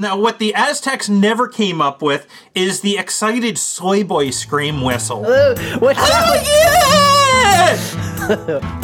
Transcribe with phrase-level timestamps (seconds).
[0.00, 5.24] Now, what the Aztecs never came up with is the excited soy boy scream whistle.
[5.24, 6.24] Uh, what's that?
[6.26, 6.34] Oh,
[8.58, 8.80] yeah!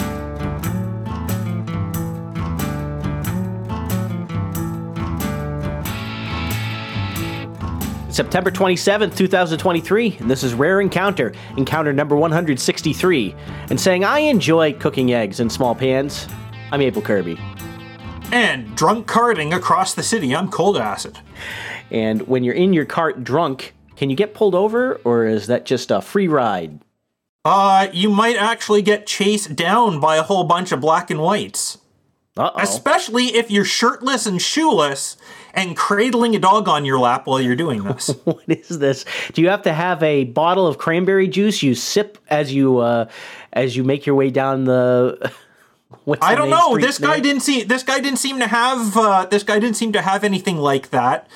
[8.08, 13.35] September 27th, 2023, and this is Rare Encounter, encounter number 163.
[13.71, 16.29] And saying, I enjoy cooking eggs in small pans.
[16.70, 17.37] I'm Able Kirby.
[18.33, 21.19] And drunk carting across the city on cold acid.
[21.91, 25.66] And when you're in your cart drunk, can you get pulled over, or is that
[25.66, 26.80] just a free ride?
[27.45, 31.78] Uh, you might actually get chased down by a whole bunch of black and whites.
[32.36, 32.60] Uh oh.
[32.60, 35.16] Especially if you're shirtless and shoeless
[35.52, 38.14] and cradling a dog on your lap while you're doing this.
[38.24, 39.05] What is this?
[39.33, 43.08] Do you have to have a bottle of cranberry juice you sip as you uh,
[43.52, 45.33] as you make your way down the?
[46.04, 46.77] What's I don't know.
[46.78, 47.62] This guy didn't see.
[47.62, 48.96] This guy didn't seem to have.
[48.96, 51.28] Uh, this guy didn't seem to have anything like that.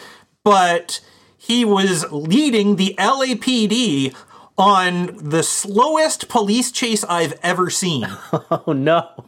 [0.42, 1.00] But
[1.36, 4.14] he was leading the LAPD
[4.56, 8.06] on the slowest police chase I've ever seen.
[8.50, 9.24] Oh no!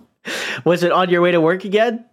[0.65, 2.05] Was it on your way to work again?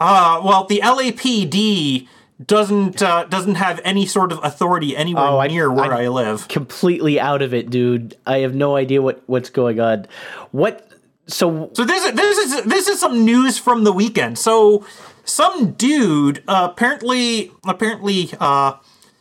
[0.00, 2.06] Uh, well, the LAPD
[2.44, 6.08] doesn't uh, doesn't have any sort of authority anywhere Oh, I- near where I- I,
[6.08, 6.48] live.
[6.48, 8.16] Completely out of it, dude.
[8.26, 10.06] I have no idea what what's going on.
[10.52, 10.87] What?
[11.28, 14.38] So So this is this is this is some news from the weekend.
[14.38, 14.84] So
[15.24, 18.74] some dude uh, apparently apparently uh,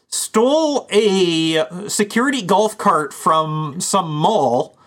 [0.08, 4.78] stole a security golf cart from some mall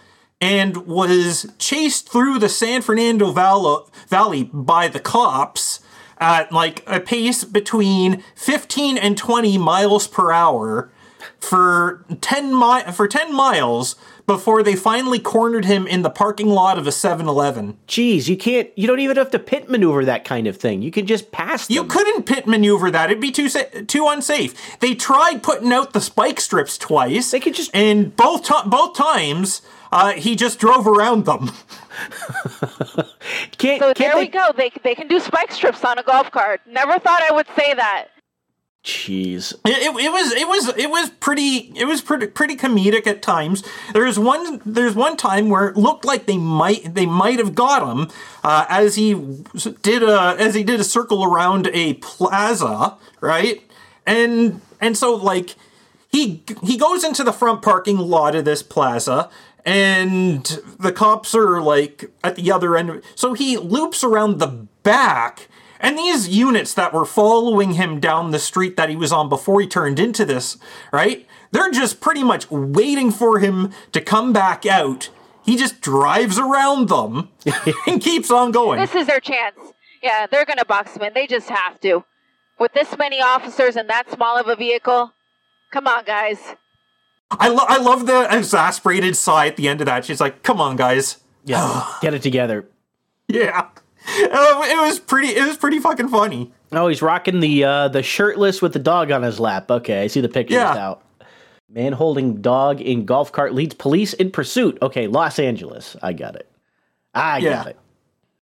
[0.40, 5.80] and was chased through the San Fernando Val- Valley by the cops
[6.18, 10.90] at like a pace between 15 and 20 miles per hour
[11.38, 13.96] for 10 mi- for 10 miles
[14.30, 17.76] before they finally cornered him in the parking lot of a 7-Eleven.
[17.88, 18.70] Geez, you can't.
[18.76, 20.82] You don't even have to pit maneuver that kind of thing.
[20.82, 21.74] You can just pass them.
[21.74, 24.78] You couldn't pit maneuver that; it'd be too sa- too unsafe.
[24.78, 27.32] They tried putting out the spike strips twice.
[27.32, 31.46] They could just- and both ti both times uh, he just drove around them.
[33.58, 33.80] can't.
[33.80, 34.52] So can't there they, we go.
[34.56, 36.60] They they can do spike strips on a golf cart.
[36.68, 38.08] Never thought I would say that.
[38.82, 39.52] Jeez.
[39.66, 43.20] It, it, it was it was it was pretty it was pretty pretty comedic at
[43.20, 43.62] times.
[43.92, 47.86] There's one there's one time where it looked like they might they might have got
[47.86, 48.10] him
[48.42, 49.12] uh, as he
[49.82, 53.62] did a as he did a circle around a plaza, right?
[54.06, 55.56] And and so like
[56.10, 59.28] he he goes into the front parking lot of this plaza
[59.66, 63.02] and the cops are like at the other end.
[63.14, 65.48] So he loops around the back
[65.80, 69.60] and these units that were following him down the street that he was on before
[69.60, 70.58] he turned into this,
[70.92, 71.26] right?
[71.52, 75.10] They're just pretty much waiting for him to come back out.
[75.44, 77.30] He just drives around them
[77.86, 78.78] and keeps on going.
[78.80, 79.58] This is their chance.
[80.02, 81.14] Yeah, they're gonna box him in.
[81.14, 82.04] They just have to.
[82.58, 85.12] With this many officers and that small of a vehicle,
[85.72, 86.38] come on, guys.
[87.30, 90.04] I, lo- I love the exasperated sigh at the end of that.
[90.04, 91.86] She's like, "Come on, guys." Yeah.
[92.02, 92.68] get it together.
[93.28, 93.68] Yeah,
[94.06, 95.28] it was pretty.
[95.28, 96.52] It was pretty fucking funny.
[96.72, 99.70] Oh, he's rocking the uh, the shirtless with the dog on his lap.
[99.70, 100.72] Okay, I see the picture Yeah.
[100.76, 101.02] out.
[101.68, 104.78] Man holding dog in golf cart leads police in pursuit.
[104.82, 105.96] Okay, Los Angeles.
[106.02, 106.50] I got it.
[107.14, 107.50] I Yeah.
[107.50, 107.78] got it.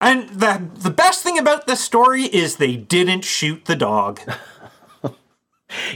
[0.00, 4.20] And the the best thing about this story is they didn't shoot the dog.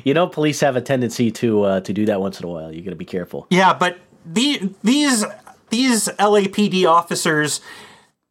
[0.04, 2.72] You know, police have a tendency to uh, to do that once in a while.
[2.72, 3.46] You got to be careful.
[3.50, 5.22] Yeah, but the these
[5.68, 7.60] these LAPD officers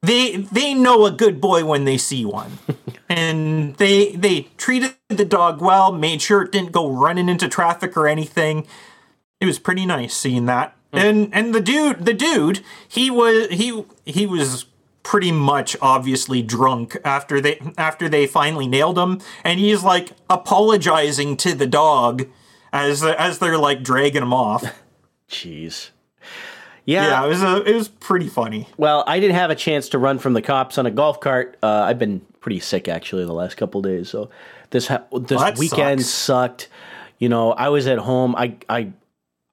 [0.06, 2.60] they they know a good boy when they see one.
[3.10, 7.96] and they they treated the dog well, made sure it didn't go running into traffic
[7.98, 8.68] or anything.
[9.40, 10.76] It was pretty nice seeing that.
[10.92, 10.98] Hmm.
[11.00, 14.66] And and the dude the dude, he was he he was
[15.04, 21.38] pretty much obviously drunk after they after they finally nailed him and he's like apologizing
[21.38, 22.26] to the dog
[22.74, 24.64] as as they're like dragging him off.
[25.30, 25.90] Jeez.
[26.86, 27.26] Yeah, Yeah.
[27.26, 28.68] it was a, it was pretty funny.
[28.78, 31.58] Well, I didn't have a chance to run from the cops on a golf cart.
[31.64, 34.10] Uh, I've been pretty sick actually the last couple days.
[34.10, 34.30] So
[34.70, 36.10] this ha- this that weekend sucks.
[36.14, 36.70] sucked.
[37.18, 38.36] You know, I was at home.
[38.36, 38.92] I I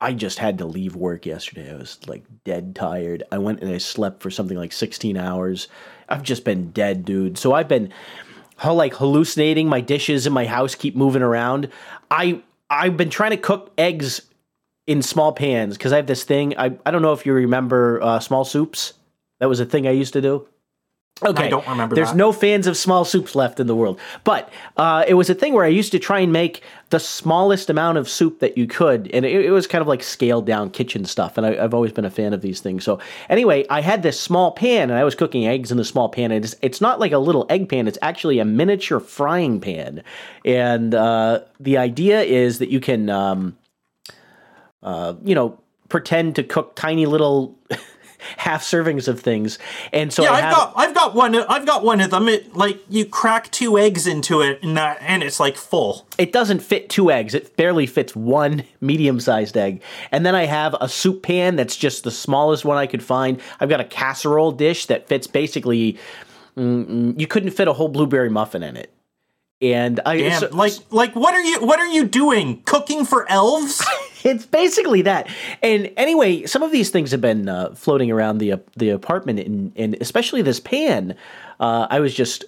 [0.00, 1.73] I just had to leave work yesterday.
[1.73, 3.23] I was like dead tired.
[3.32, 5.69] I went and I slept for something like 16 hours.
[6.08, 7.38] I've just been dead, dude.
[7.38, 7.93] So I've been
[8.56, 9.69] how like hallucinating.
[9.69, 11.69] My dishes in my house keep moving around.
[12.11, 14.23] I I've been trying to cook eggs
[14.87, 16.56] in small pans because I have this thing.
[16.58, 18.94] I I don't know if you remember uh, small soups.
[19.40, 20.46] That was a thing I used to do.
[21.25, 22.17] Okay, I don't remember There's that.
[22.17, 25.52] no fans of small soups left in the world, but uh, it was a thing
[25.52, 29.08] where I used to try and make the smallest amount of soup that you could,
[29.12, 31.37] and it, it was kind of like scaled down kitchen stuff.
[31.37, 32.82] And I, I've always been a fan of these things.
[32.82, 32.99] So
[33.29, 36.32] anyway, I had this small pan, and I was cooking eggs in the small pan.
[36.32, 40.02] And it's, it's not like a little egg pan; it's actually a miniature frying pan.
[40.44, 43.56] And uh, the idea is that you can, um,
[44.82, 45.58] uh, you know,
[45.88, 47.56] pretend to cook tiny little.
[48.37, 49.58] half servings of things
[49.93, 52.29] and so Yeah, I I've have, got I've got one I've got one of them.
[52.29, 56.06] It like you crack two eggs into it and that and it's like full.
[56.19, 57.34] it doesn't fit two eggs.
[57.34, 59.82] It barely fits one medium sized egg.
[60.12, 63.40] And then I have a soup pan that's just the smallest one I could find.
[63.58, 65.94] I've got a casserole dish that fits basically,
[66.56, 68.92] mm, mm, you couldn't fit a whole blueberry muffin in it.
[69.62, 72.62] And I, Damn, so- like like what are you what are you doing?
[72.64, 73.85] Cooking for elves?
[74.25, 75.29] it's basically that.
[75.62, 79.38] And anyway, some of these things have been uh, floating around the uh, the apartment,
[79.38, 81.17] and, and especially this pan.
[81.61, 82.44] Uh, I was just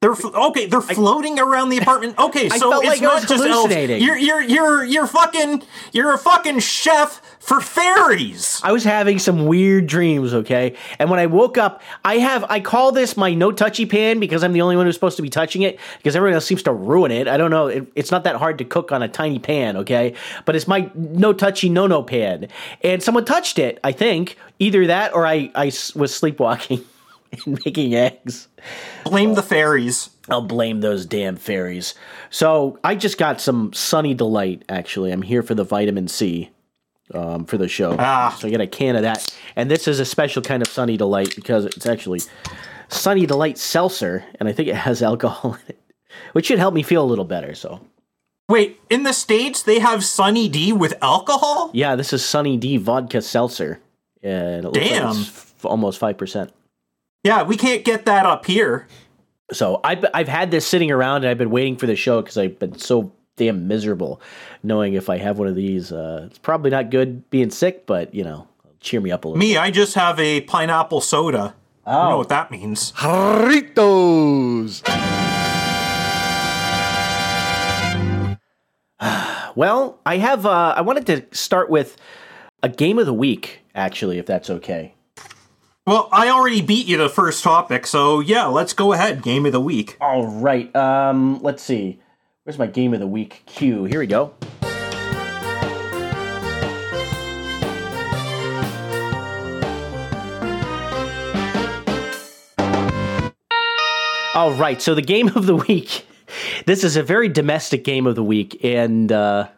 [0.00, 0.64] They're okay.
[0.64, 2.14] They're floating around the apartment.
[2.20, 3.74] Okay, so felt it's like I not just elves.
[3.74, 5.62] You're you're you're you're fucking
[5.92, 8.60] you're a fucking chef for fairies.
[8.62, 10.76] I was having some weird dreams, okay?
[10.98, 14.42] And when I woke up, I have I call this my no touchy pan because
[14.42, 16.72] I'm the only one who's supposed to be touching it because everyone else seems to
[16.72, 17.26] ruin it.
[17.28, 17.66] I don't know.
[17.66, 20.14] It, it's not that hard to cook on a tiny pan, okay?
[20.44, 22.48] But it's my no touchy no no pan.
[22.82, 24.36] And someone touched it, I think.
[24.58, 26.84] Either that or I I was sleepwalking
[27.32, 28.48] and making eggs.
[29.04, 30.10] Blame the fairies.
[30.28, 31.94] I'll blame those damn fairies.
[32.30, 34.64] So I just got some Sunny Delight.
[34.68, 36.50] Actually, I'm here for the vitamin C
[37.14, 37.96] um, for the show.
[37.98, 38.36] Ah.
[38.38, 40.96] So I get a can of that, and this is a special kind of Sunny
[40.96, 42.20] Delight because it's actually
[42.88, 45.80] Sunny Delight seltzer, and I think it has alcohol in it,
[46.32, 47.54] which should help me feel a little better.
[47.54, 47.80] So
[48.48, 51.70] Wait, in the states they have Sunny D with alcohol.
[51.72, 53.80] yeah, this is Sunny D vodka seltzer,
[54.22, 55.16] and it looks Damn.
[55.16, 55.26] like
[55.64, 56.52] almost five percent.
[57.22, 58.86] Yeah, we can't get that up here.
[59.52, 62.38] So I've I've had this sitting around and I've been waiting for the show because
[62.38, 64.20] I've been so damn miserable,
[64.62, 68.14] knowing if I have one of these, uh, it's probably not good being sick, but
[68.14, 68.46] you know,
[68.80, 69.38] cheer me up a little.
[69.38, 71.54] Me, I just have a pineapple soda.
[71.86, 72.18] I don't know Oh.
[72.18, 72.92] what that means.
[72.92, 74.82] Jarritos.
[79.56, 80.46] Well, I have.
[80.46, 81.96] Uh, I wanted to start with
[82.62, 84.94] a game of the week, actually, if that's okay.
[85.86, 89.22] Well, I already beat you the first topic, so yeah, let's go ahead.
[89.22, 89.96] Game of the week.
[89.98, 90.74] All right.
[90.76, 92.00] Um, let's see.
[92.44, 93.84] Where's my game of the week cue?
[93.84, 94.34] Here we go.
[104.34, 104.80] All right.
[104.82, 106.06] So the game of the week.
[106.66, 109.48] This is a very domestic game of the week, and uh,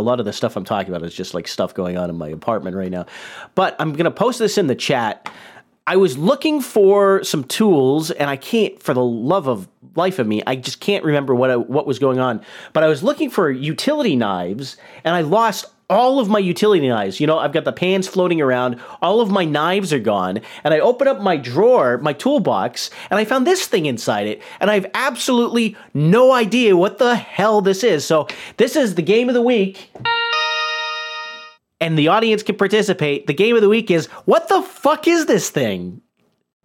[0.00, 2.28] lot of the stuff I'm talking about is just like stuff going on in my
[2.28, 3.06] apartment right now.
[3.54, 5.30] But I'm going to post this in the chat.
[5.86, 10.26] I was looking for some tools, and I can't, for the love of life of
[10.26, 12.42] me, I just can't remember what I, what was going on.
[12.72, 17.20] But I was looking for utility knives, and I lost all of my utility knives.
[17.20, 20.74] You know, I've got the pans floating around, all of my knives are gone, and
[20.74, 24.70] I open up my drawer, my toolbox, and I found this thing inside it, and
[24.70, 28.04] I have absolutely no idea what the hell this is.
[28.04, 29.90] So this is the game of the week
[31.80, 33.26] and the audience can participate.
[33.26, 36.00] The game of the week is what the fuck is this thing?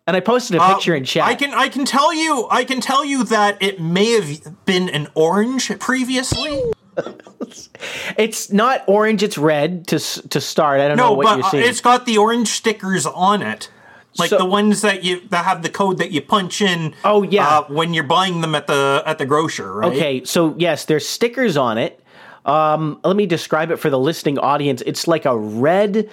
[0.08, 1.26] And I posted a Uh, picture in chat.
[1.28, 4.90] I can I can tell you I can tell you that it may have been
[4.90, 6.64] an orange previously.
[8.18, 10.82] it's not orange; it's red to to start.
[10.82, 13.70] I don't know what but you're uh, it's got the orange stickers on it.
[14.18, 16.94] Like So- the ones that you that have the code that you punch in.
[17.06, 17.60] Oh, yeah.
[17.60, 19.92] uh, when you're buying them at the at the grocer, right?
[19.92, 22.04] Okay, so yes, there's stickers on it.
[22.46, 24.82] Um, let me describe it for the listening audience.
[24.86, 26.10] It's like a red,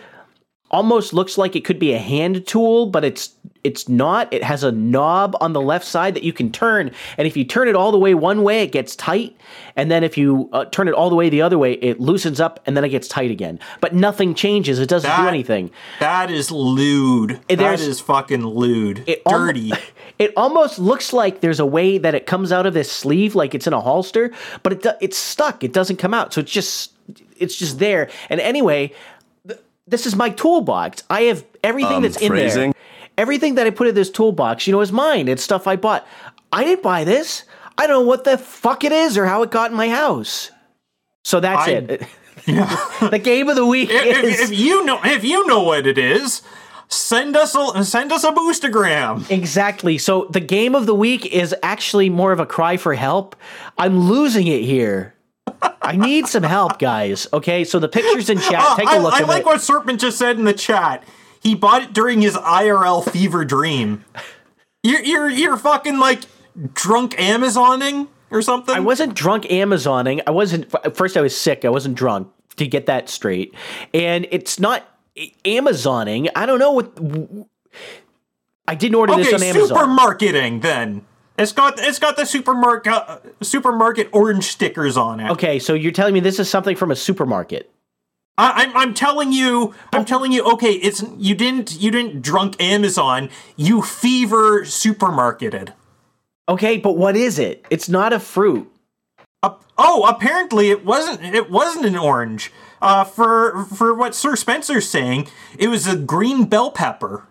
[0.71, 4.33] almost looks like it could be a hand tool, but it's it's not.
[4.33, 7.45] It has a knob on the left side that you can turn, and if you
[7.45, 9.37] turn it all the way one way, it gets tight,
[9.75, 12.39] and then if you uh, turn it all the way the other way, it loosens
[12.39, 13.59] up, and then it gets tight again.
[13.81, 14.79] But nothing changes.
[14.79, 15.71] It doesn't do anything.
[15.99, 17.41] That is lewd.
[17.49, 19.03] That there's- is fucking lewd.
[19.09, 19.73] It Dirty.
[20.19, 23.55] it almost looks like there's a way that it comes out of this sleeve, like
[23.55, 24.33] it's in a holster,
[24.63, 25.65] but it do- it's stuck.
[25.65, 26.93] It doesn't come out, so it's just
[27.39, 28.11] it's just there.
[28.31, 28.93] And anyway,
[29.87, 31.03] this is my toolbox.
[31.09, 32.73] I have everything Um, that's in there.
[33.19, 35.29] Everything that I put in this toolbox, you know, is mine.
[35.29, 36.07] It's stuff I bought.
[36.53, 37.45] I didn't buy this.
[37.79, 40.51] I don't know what the fuck it is or how it got in my house.
[41.25, 42.03] So that's I- it.
[42.47, 45.85] the game of the week if, is if, if you know if you know what
[45.85, 46.43] it is,
[46.87, 49.29] send us a send us a boostagram.
[49.31, 49.99] Exactly.
[49.99, 53.35] So the game of the week is actually more of a cry for help.
[53.79, 55.16] I'm losing it here.
[55.87, 57.27] I need some help, guys.
[57.33, 58.61] Okay, so the pictures in chat.
[58.61, 59.23] Oh, Take a look at it.
[59.23, 59.47] I at like it.
[59.47, 61.05] what Serpent just said in the chat.
[61.43, 64.05] He bought it during his IRL fever dream.
[64.83, 66.23] You're you're you're fucking like
[66.75, 68.75] drunk Amazoning or something.
[68.75, 70.23] I wasn't drunk Amazoning.
[70.27, 70.73] I wasn't.
[70.97, 71.65] First, I was sick.
[71.65, 72.29] I wasn't drunk.
[72.57, 73.55] To get that straight,
[73.93, 74.89] and it's not
[75.45, 76.31] Amazoning.
[76.35, 76.99] I don't know what.
[78.67, 79.25] I didn't order okay.
[79.25, 79.77] this on Amazon.
[79.77, 81.05] Supermarketing then.
[81.39, 85.31] It's got it's got the supermarket uh, supermarket orange stickers on it.
[85.33, 87.71] okay, so you're telling me this is something from a supermarket?
[88.39, 90.45] I, I'm I'm telling you I'm telling you.
[90.53, 93.31] Okay, it's you didn't you didn't drunk Amazon.
[93.57, 95.73] You fever supermarketed.
[96.49, 97.67] Okay, but what is it?
[97.71, 98.71] It's not a fruit.
[99.43, 101.23] Uh, oh, apparently it wasn't.
[101.35, 102.53] It wasn't an orange.
[102.81, 105.29] Uh, for for what Sir Spencer's saying,
[105.59, 107.25] it was a green bell pepper.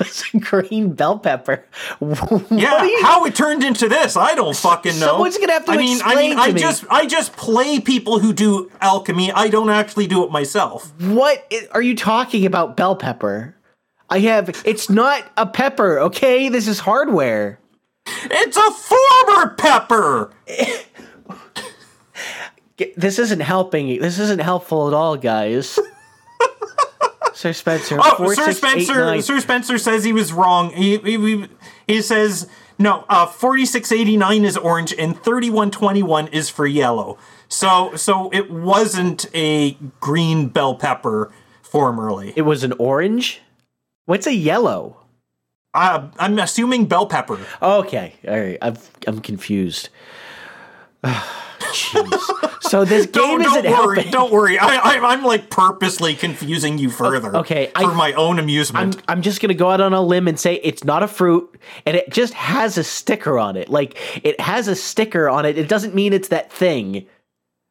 [0.00, 1.64] It's a green bell pepper.
[2.50, 5.06] Yeah, you- how it turned into this, I don't fucking know.
[5.06, 6.60] Someone's gonna have to I mean, I explain mean, to I me.
[6.60, 9.32] just I just play people who do alchemy.
[9.32, 10.92] I don't actually do it myself.
[11.00, 12.76] What are you talking about?
[12.76, 13.54] Bell pepper.
[14.10, 14.62] I have.
[14.64, 15.98] It's not a pepper.
[16.00, 17.58] Okay, this is hardware.
[18.06, 20.30] It's a former pepper.
[22.94, 24.00] This isn't helping.
[24.02, 25.78] This isn't helpful at all, guys.
[27.36, 27.98] Sir Spencer.
[28.00, 29.20] Oh, Sir Spencer.
[29.20, 30.70] Sir Spencer says he was wrong.
[30.70, 31.48] He he, he,
[31.86, 33.04] he says no.
[33.10, 37.18] Uh, forty six eighty nine is orange and thirty one twenty one is for yellow.
[37.48, 42.32] So so it wasn't a green bell pepper formerly.
[42.36, 43.42] It was an orange.
[44.06, 45.04] What's a yellow?
[45.74, 47.38] Uh, I'm assuming bell pepper.
[47.60, 48.58] Okay, all right.
[48.62, 49.90] I'm I'm confused.
[51.04, 52.45] Jeez.
[52.60, 53.96] So this game Don't, isn't don't worry.
[53.96, 54.12] helping.
[54.12, 54.58] Don't worry.
[54.58, 57.36] I, I, I'm like purposely confusing you further.
[57.36, 58.96] Okay, for I- my own amusement.
[58.96, 61.58] I'm, I'm just gonna go out on a limb and say it's not a fruit,
[61.84, 63.68] and it just has a sticker on it.
[63.68, 65.58] Like it has a sticker on it.
[65.58, 67.06] It doesn't mean it's that thing.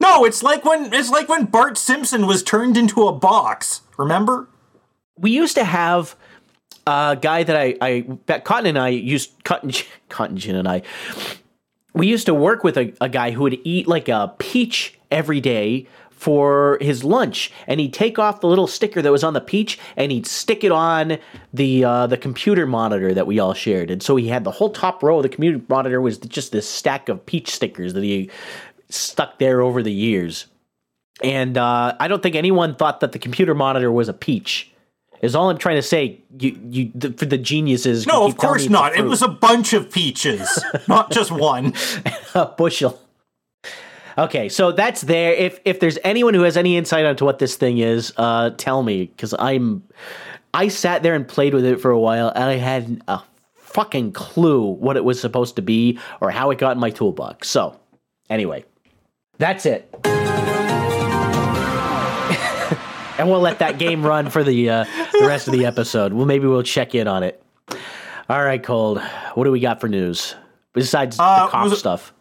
[0.01, 3.81] no, it's like when it's like when Bart Simpson was turned into a box.
[3.97, 4.47] Remember?
[5.17, 6.15] We used to have
[6.85, 9.71] a guy that I, I Cotton and I used Cotton
[10.09, 10.81] Cotton Gin and I.
[11.95, 15.39] We used to work with a, a guy who would eat like a peach every
[15.39, 19.41] day for his lunch, and he'd take off the little sticker that was on the
[19.41, 21.17] peach, and he'd stick it on
[21.53, 23.89] the uh, the computer monitor that we all shared.
[23.89, 26.69] And so he had the whole top row of the computer monitor was just this
[26.69, 28.29] stack of peach stickers that he
[28.89, 30.47] stuck there over the years.
[31.23, 34.71] And uh, I don't think anyone thought that the computer monitor was a peach.
[35.21, 36.21] Is all I'm trying to say.
[36.37, 38.05] You, you, the, for the geniuses.
[38.05, 38.95] No, of course not.
[38.95, 41.73] It was a bunch of peaches, not just one.
[42.33, 42.99] a bushel.
[44.17, 45.33] Okay, so that's there.
[45.33, 48.83] If if there's anyone who has any insight onto what this thing is, uh, tell
[48.83, 49.83] me because I'm.
[50.53, 53.21] I sat there and played with it for a while, and I had a
[53.55, 57.49] fucking clue what it was supposed to be or how it got in my toolbox.
[57.49, 57.77] So,
[58.29, 58.63] anyway,
[59.37, 59.93] that's it.
[63.17, 66.13] And we'll let that game run for the uh, the rest of the episode.
[66.13, 67.41] Well, maybe we'll check in on it.
[68.29, 68.99] All right, Cold.
[69.35, 70.35] What do we got for news
[70.73, 72.13] besides Uh, the cop was stuff?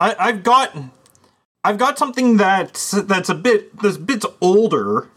[0.00, 0.76] I, I've got,
[1.64, 5.08] I've got something that's that's a bit that's a bit older,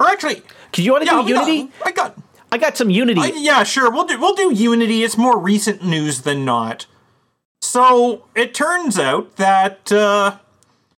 [0.00, 1.72] or actually, Do you want to yeah, do we got- Unity?
[1.84, 2.16] I got,
[2.52, 3.20] I got some Unity.
[3.20, 3.90] I, yeah, sure.
[3.90, 5.02] We'll do we'll do Unity.
[5.02, 6.86] It's more recent news than not.
[7.60, 10.38] So it turns out that uh,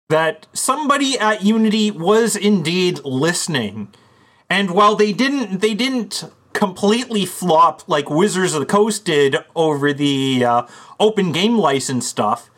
[0.09, 3.89] that somebody at Unity was indeed listening,
[4.49, 9.93] and while they didn't they didn't completely flop like Wizards of the Coast did over
[9.93, 10.67] the uh,
[10.99, 12.51] open game license stuff,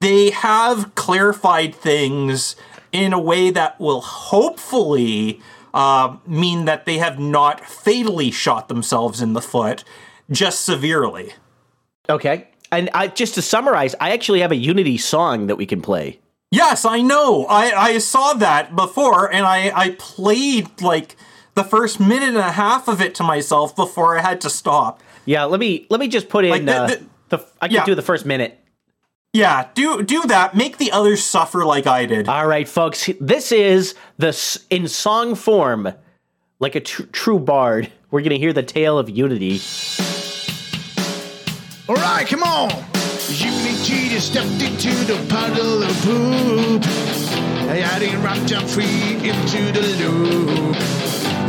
[0.00, 2.56] they have clarified things
[2.92, 5.40] in a way that will hopefully
[5.74, 9.84] uh, mean that they have not fatally shot themselves in the foot,
[10.30, 11.34] just severely.
[12.08, 12.48] okay.
[12.72, 16.18] And I, just to summarize, I actually have a Unity song that we can play.
[16.50, 17.44] Yes, I know.
[17.46, 21.16] I, I saw that before, and I, I played like
[21.54, 25.02] the first minute and a half of it to myself before I had to stop.
[25.24, 27.74] Yeah, let me let me just put in Like, the- uh, the- the, I can
[27.74, 27.84] yeah.
[27.84, 28.60] do the first minute.
[29.32, 30.54] Yeah, do do that.
[30.54, 32.28] Make the others suffer like I did.
[32.28, 33.10] All right, folks.
[33.20, 34.28] This is the
[34.70, 35.92] in song form,
[36.60, 37.90] like a tr- true bard.
[38.12, 39.60] We're gonna hear the tale of Unity.
[41.88, 42.70] Alright, come on!
[43.28, 46.84] Unity just stepped into the puddle of poop.
[47.68, 50.76] Adding jump free into the loop.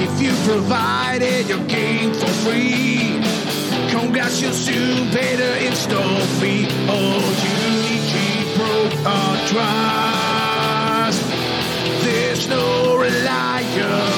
[0.02, 3.22] If you provided your game for free,
[3.92, 6.66] congrats, you'll soon pay the install fee.
[6.90, 7.22] Oh,
[7.54, 11.24] Unity broke our trust.
[12.04, 14.17] There's no reliability.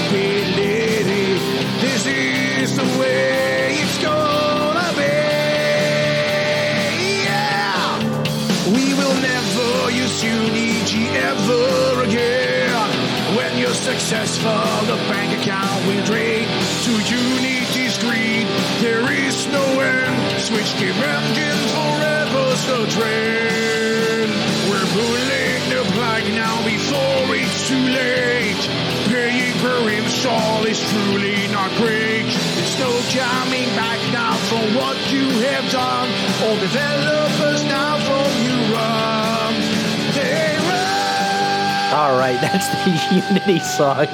[14.09, 16.47] Successful, the bank account will drain
[16.81, 18.47] to Unity's greed.
[18.81, 24.33] There is no end switch gear engine forever so train.
[24.65, 28.61] We're pulling the plug now before it's too late.
[29.13, 32.25] Paying per install is truly not great.
[32.57, 36.09] There's no coming back now from what you have done.
[36.41, 37.88] All developers now
[41.99, 44.07] All right, that's the Unity song,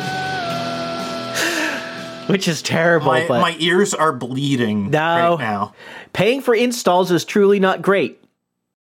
[2.27, 3.07] which is terrible.
[3.07, 4.99] My, but my ears are bleeding No.
[4.99, 5.73] right now.
[6.11, 8.23] paying for installs is truly not great.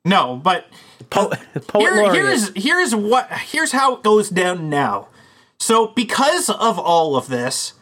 [0.06, 0.66] No, but
[1.10, 1.36] Po- uh,
[1.68, 5.08] Poet Here- here's here's what here's how it goes down now.
[5.60, 7.74] So because of all of this,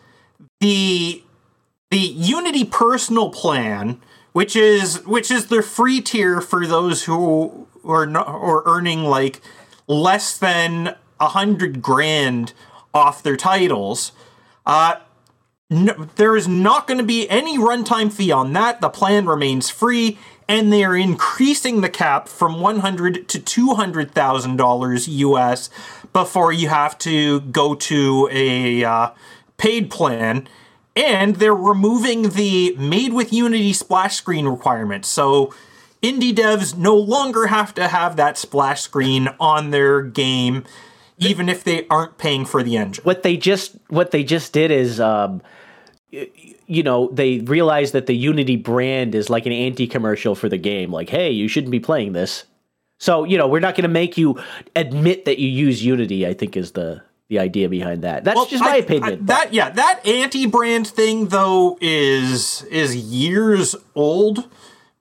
[0.61, 1.21] the
[1.91, 3.99] the Unity personal plan,
[4.31, 9.41] which is which is the free tier for those who are not or earning like
[9.87, 12.53] less than a hundred grand
[12.93, 14.11] off their titles,
[14.65, 14.95] uh,
[15.69, 18.81] no, there is not going to be any runtime fee on that.
[18.81, 23.75] The plan remains free, and they are increasing the cap from one hundred to two
[23.75, 25.69] hundred thousand dollars US
[26.11, 29.11] before you have to go to a uh,
[29.57, 30.47] paid plan.
[30.95, 35.05] And they're removing the made with Unity splash screen requirement.
[35.05, 35.53] So
[36.01, 40.65] indie devs no longer have to have that splash screen on their game,
[41.19, 43.03] even if they aren't paying for the engine.
[43.03, 45.41] what they just what they just did is um
[46.11, 50.91] you know they realized that the unity brand is like an anti-commercial for the game.
[50.91, 52.45] Like hey you shouldn't be playing this.
[52.97, 54.39] So you know we're not going to make you
[54.75, 58.23] admit that you use unity i think is the the idea behind that.
[58.23, 59.13] That's Well, just my I- opinion.
[59.21, 64.49] I- that yeah, that anti-brand thing though is is years old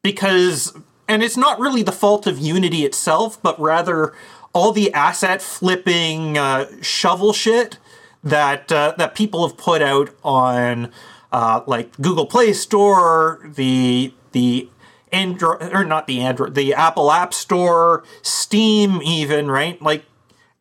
[0.02, 0.76] because
[1.08, 4.12] and it's not really the fault of Unity itself, but rather
[4.58, 7.78] all the asset flipping uh, shovel shit
[8.24, 10.90] that uh, that people have put out on
[11.30, 14.68] uh, like Google Play Store, the the
[15.12, 20.04] Android or not the Android, the Apple App Store, Steam, even right, like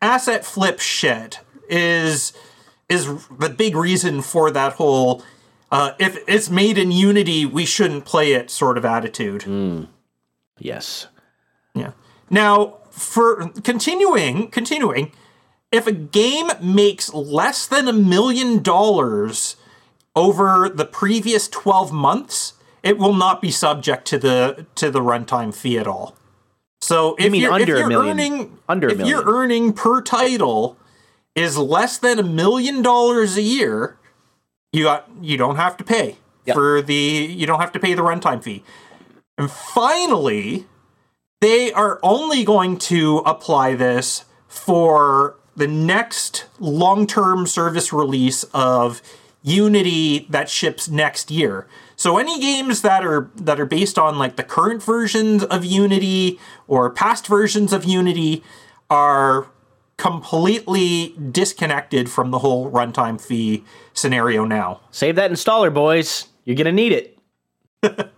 [0.00, 2.32] asset flip shit is
[2.88, 5.24] is the big reason for that whole
[5.70, 9.44] uh, if it's made in Unity, we shouldn't play it sort of attitude.
[10.58, 11.08] yes
[11.74, 11.92] Yeah.
[12.30, 15.12] Now, for continuing, continuing,
[15.70, 19.56] if a game makes less than a million dollars
[20.16, 25.54] over the previous 12 months, it will not be subject to the to the runtime
[25.54, 26.16] fee at all.
[26.80, 28.10] So if mean you're, under if a you're million.
[28.10, 30.76] earning Under a if you're earning per title
[31.34, 33.98] is less than a million dollars a year,
[34.72, 36.54] you got you don't have to pay Yep.
[36.54, 38.64] for the you don't have to pay the runtime fee.
[39.36, 40.66] And finally,
[41.40, 49.02] they are only going to apply this for the next long-term service release of
[49.42, 51.66] Unity that ships next year.
[51.96, 56.38] So any games that are that are based on like the current versions of Unity
[56.66, 58.42] or past versions of Unity
[58.90, 59.46] are
[59.96, 64.80] completely disconnected from the whole runtime fee scenario now.
[64.90, 67.18] save that installer boys you're going to need it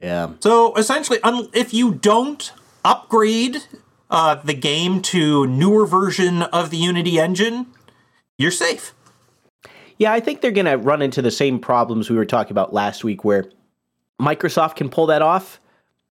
[0.00, 2.52] yeah So essentially, un- if you don't
[2.84, 3.58] upgrade
[4.10, 7.66] uh, the game to newer version of the Unity engine,
[8.38, 8.94] you're safe.
[9.98, 12.72] Yeah, I think they're going to run into the same problems we were talking about
[12.72, 13.44] last week where
[14.20, 15.60] Microsoft can pull that off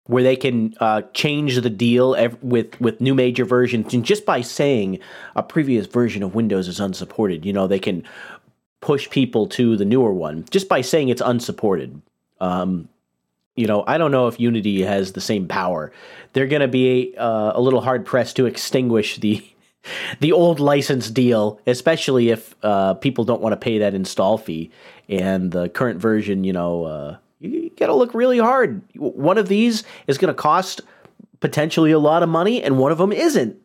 [0.07, 4.25] where they can uh, change the deal ev- with with new major versions and just
[4.25, 4.99] by saying
[5.35, 8.03] a previous version of Windows is unsupported, you know, they can
[8.81, 12.01] push people to the newer one just by saying it's unsupported.
[12.39, 12.87] Um,
[13.57, 15.91] you know, I don't know if Unity has the same power.
[16.33, 19.45] They're going to be uh, a little hard pressed to extinguish the
[20.19, 24.71] the old license deal, especially if uh, people don't want to pay that install fee.
[25.09, 28.81] And the current version, you know, uh, you, got to look really hard.
[28.95, 30.81] One of these is going to cost
[31.39, 33.55] potentially a lot of money, and one of them isn't.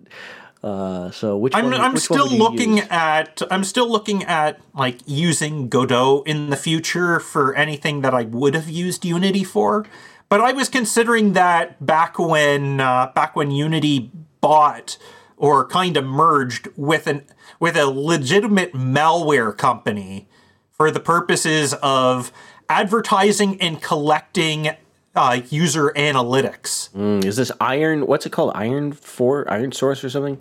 [0.62, 1.74] Uh, so which I'm, one?
[1.74, 2.86] I'm which still looking use?
[2.88, 8.22] at I'm still looking at like using Godot in the future for anything that I
[8.22, 9.84] would have used Unity for.
[10.28, 14.98] But I was considering that back when uh, back when Unity bought
[15.36, 17.24] or kind of merged with an
[17.58, 20.28] with a legitimate malware company
[20.70, 22.32] for the purposes of
[22.68, 24.70] advertising and collecting
[25.14, 26.90] uh, user analytics.
[26.90, 28.06] Mm, is this Iron?
[28.06, 28.52] What's it called?
[28.54, 30.40] Iron Four, Iron Source, or something?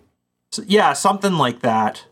[0.60, 2.06] Yeah, something like that.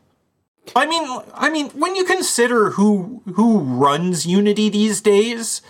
[0.75, 5.61] I mean, I mean, when you consider who who runs Unity these days,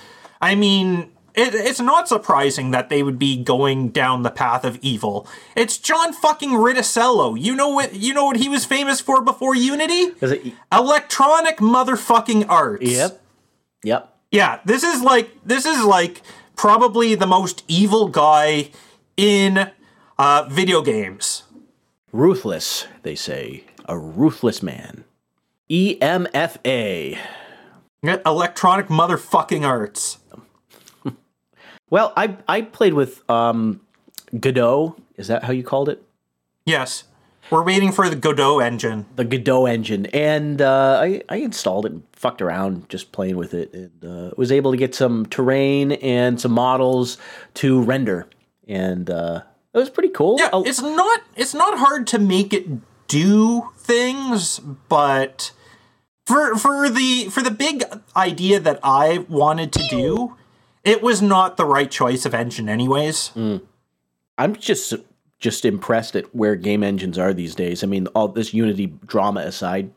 [0.42, 4.78] I mean, it, it's not surprising that they would be going down the path of
[4.82, 5.28] evil.
[5.56, 7.40] It's John fucking Riccitiello.
[7.40, 7.94] You know what?
[7.94, 10.14] You know what he was famous for before Unity?
[10.22, 10.54] Is it?
[10.72, 12.84] Electronic motherfucking arts.
[12.84, 13.22] Yep.
[13.84, 14.16] Yep.
[14.32, 16.22] Yeah, this is like this is like
[16.56, 18.70] probably the most evil guy
[19.18, 19.72] in
[20.20, 21.44] uh, video games.
[22.12, 23.66] Ruthless, they say.
[23.86, 25.04] A ruthless man.
[25.70, 27.18] EMFA.
[28.04, 30.18] Electronic motherfucking arts.
[31.92, 33.82] Well, I I played with um
[34.40, 34.96] Godot.
[35.18, 36.04] Is that how you called it?
[36.64, 37.06] Yes.
[37.50, 39.08] We're waiting for the Godot engine.
[39.16, 43.56] The Godot engine, and uh, I I installed it, and fucked around, just playing with
[43.56, 47.18] it, and uh, was able to get some terrain and some models
[47.56, 48.28] to render,
[48.68, 49.42] and uh,
[49.80, 50.38] it was pretty cool.
[50.40, 52.68] Yeah, it's not it's not hard to make it
[53.08, 55.52] do things, but
[56.26, 57.84] for for the for the big
[58.16, 60.36] idea that I wanted to do,
[60.84, 63.32] it was not the right choice of engine anyways.
[63.36, 63.62] Mm.
[64.38, 64.94] I'm just
[65.40, 67.84] just impressed at where game engines are these days.
[67.84, 69.92] I mean, all this Unity drama aside,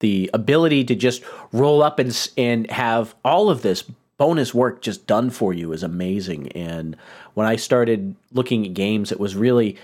[0.00, 3.84] the ability to just roll up and and have all of this
[4.18, 6.52] bonus work just done for you is amazing.
[6.52, 6.96] And
[7.34, 9.76] when I started looking at games, it was really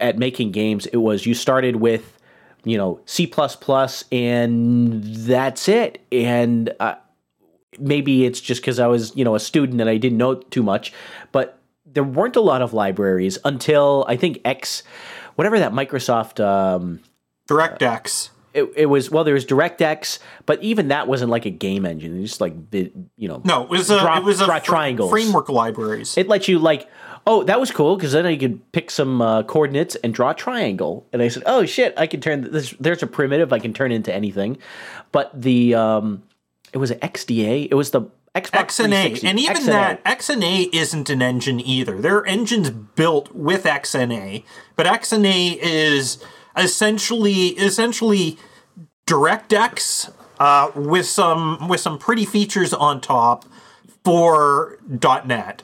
[0.00, 0.86] at making games.
[0.86, 2.18] It was you started with
[2.64, 3.32] you know C
[4.12, 6.00] and that's it.
[6.10, 6.94] And uh,
[7.78, 10.62] maybe it's just because I was, you know, a student and I didn't know too
[10.62, 10.92] much,
[11.32, 14.82] but there weren't a lot of libraries until I think X,
[15.36, 16.44] whatever that Microsoft.
[16.44, 17.00] Um,
[17.48, 18.30] DirectX.
[18.54, 22.18] It, it was well, there was DirectX, but even that wasn't like a game engine.
[22.18, 25.10] It just like you know, No, it was a it was a fr- triangles.
[25.10, 26.16] framework libraries.
[26.16, 26.88] it lets you like.
[27.26, 30.34] Oh, that was cool because then I could pick some uh, coordinates and draw a
[30.34, 31.06] triangle.
[31.12, 32.74] And I said, "Oh shit, I can turn this.
[32.78, 34.58] There's a primitive I can turn into anything."
[35.10, 36.22] But the um,
[36.72, 37.68] it was XDA.
[37.70, 38.02] It was the
[38.34, 39.66] Xbox XNA, and even XNA.
[39.66, 42.00] that XNA isn't an engine either.
[42.00, 44.42] There are engines built with XNA,
[44.76, 46.18] but XNA is
[46.56, 48.38] essentially essentially
[49.06, 53.44] DirectX uh, with some with some pretty features on top
[54.04, 55.62] for .NET.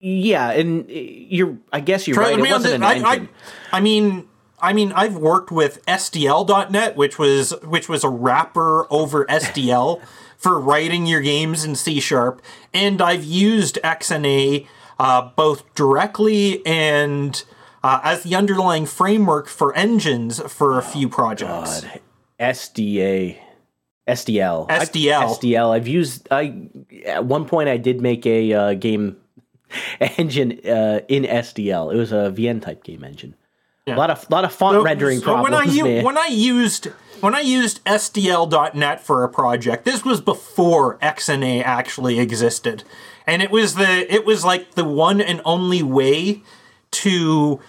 [0.00, 1.58] Yeah, and you're.
[1.72, 2.34] I guess you're right.
[2.34, 3.28] I It mean, wasn't an I, engine.
[3.72, 4.28] I, I mean,
[4.60, 10.02] I mean, I've worked with SDL.net, which was which was a wrapper over SDL
[10.36, 12.42] for writing your games in C sharp,
[12.74, 14.66] and I've used XNA
[14.98, 17.42] uh, both directly and
[17.84, 21.84] uh, as the underlying framework for engines for a few projects.
[22.38, 23.38] SDA,
[24.08, 25.38] SDL, I- SDL.
[25.38, 25.70] SDL.
[25.74, 26.28] I've used.
[26.30, 26.68] I
[27.06, 29.16] at one point I did make a uh, game
[30.00, 31.92] engine uh, in SDL.
[31.94, 33.34] It was a VN type game engine.
[33.86, 35.50] A lot of lot of font So- rendering so problems.
[35.50, 36.84] When I, u- when I used
[37.20, 42.84] when I used SDL.net for a project, this was before XNA actually existed,
[43.26, 46.42] and it was the it was like the one and only way
[46.92, 47.60] to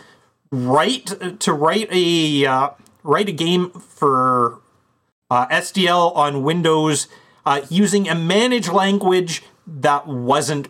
[0.51, 2.69] write to write a uh,
[3.03, 4.59] write a game for
[5.29, 7.07] uh, SDL on Windows
[7.45, 10.67] uh, using a managed language that wasn't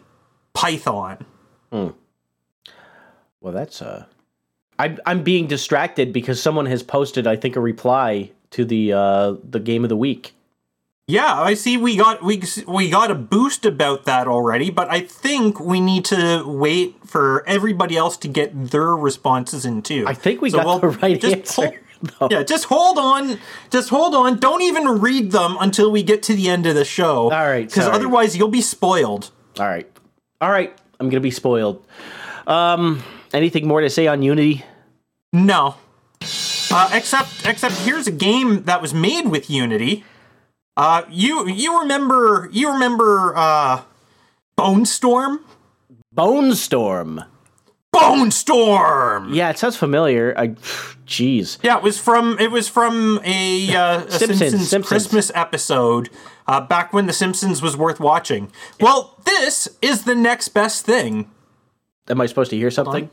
[0.54, 1.26] Python.
[3.42, 4.06] well, that's uh,
[4.80, 7.28] I'm I'm being distracted because someone has posted.
[7.28, 10.36] I think a reply to the uh the game of the week.
[11.08, 11.76] Yeah, I see.
[11.76, 16.06] We got we we got a boost about that already, but I think we need
[16.06, 20.06] to wait for everybody else to get their responses in too.
[20.08, 21.82] I think we got the right just answer,
[22.20, 23.38] hold- yeah, just hold on.
[23.70, 24.40] Just hold on.
[24.40, 27.24] Don't even read them until we get to the end of the show.
[27.24, 29.30] All right, because otherwise you'll be spoiled.
[29.60, 29.90] All right,
[30.40, 30.74] all right.
[31.02, 31.86] I'm gonna be spoiled.
[32.48, 34.64] Um, anything more to say on Unity?
[35.34, 35.76] No,
[36.72, 40.06] uh, except except here's a game that was made with Unity.
[40.76, 43.82] Uh, you you remember you remember uh,
[44.58, 45.40] Bonestorm?
[46.12, 47.24] Bone Storm.
[47.94, 49.34] Bonestorm.
[49.36, 50.34] Yeah, it sounds familiar.
[50.38, 50.48] I,
[51.06, 51.58] jeez.
[51.64, 54.88] Yeah, it was from it was from a, uh, a Simpsons, Simpsons, Simpsons.
[54.88, 56.10] Christmas episode
[56.48, 58.52] uh, back when The Simpsons was worth watching.
[58.80, 61.30] Well, this is the next best thing
[62.10, 63.10] Am I supposed to hear something?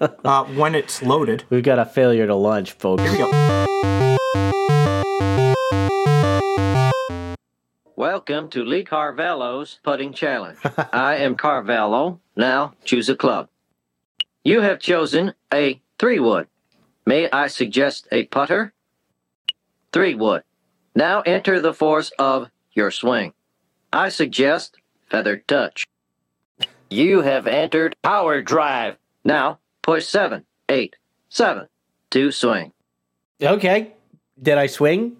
[0.00, 1.44] uh, when it's loaded.
[1.48, 3.02] We've got a failure to launch, folks.
[3.02, 4.15] Here we go.
[7.98, 10.58] Welcome to Lee Carvallo's Putting Challenge.
[10.92, 12.18] I am Carvello.
[12.36, 13.48] Now choose a club.
[14.44, 16.46] You have chosen a three wood.
[17.06, 18.74] May I suggest a putter?
[19.94, 20.42] Three wood.
[20.94, 23.32] Now enter the force of your swing.
[23.94, 24.76] I suggest
[25.08, 25.86] feathered touch.
[26.90, 28.98] You have entered power drive.
[29.24, 30.96] Now push seven, eight,
[31.30, 31.66] seven
[32.10, 32.72] to swing.
[33.40, 33.94] Okay.
[34.42, 35.16] Did I swing?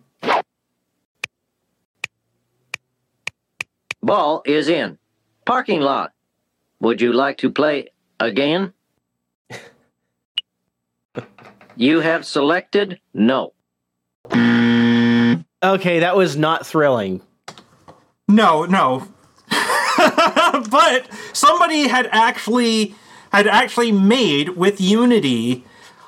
[4.07, 4.99] Ball is in.
[5.45, 6.13] Parking lot.
[6.79, 7.89] Would you like to play
[8.21, 8.73] again?
[11.77, 13.53] you have selected no.
[14.33, 17.21] Okay, that was not thrilling.
[18.29, 19.09] No, no.
[19.51, 22.95] but somebody had actually
[23.33, 25.65] had actually made with Unity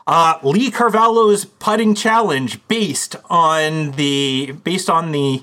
[0.07, 5.43] uh, Lee Carvallo's putting challenge based on the based on the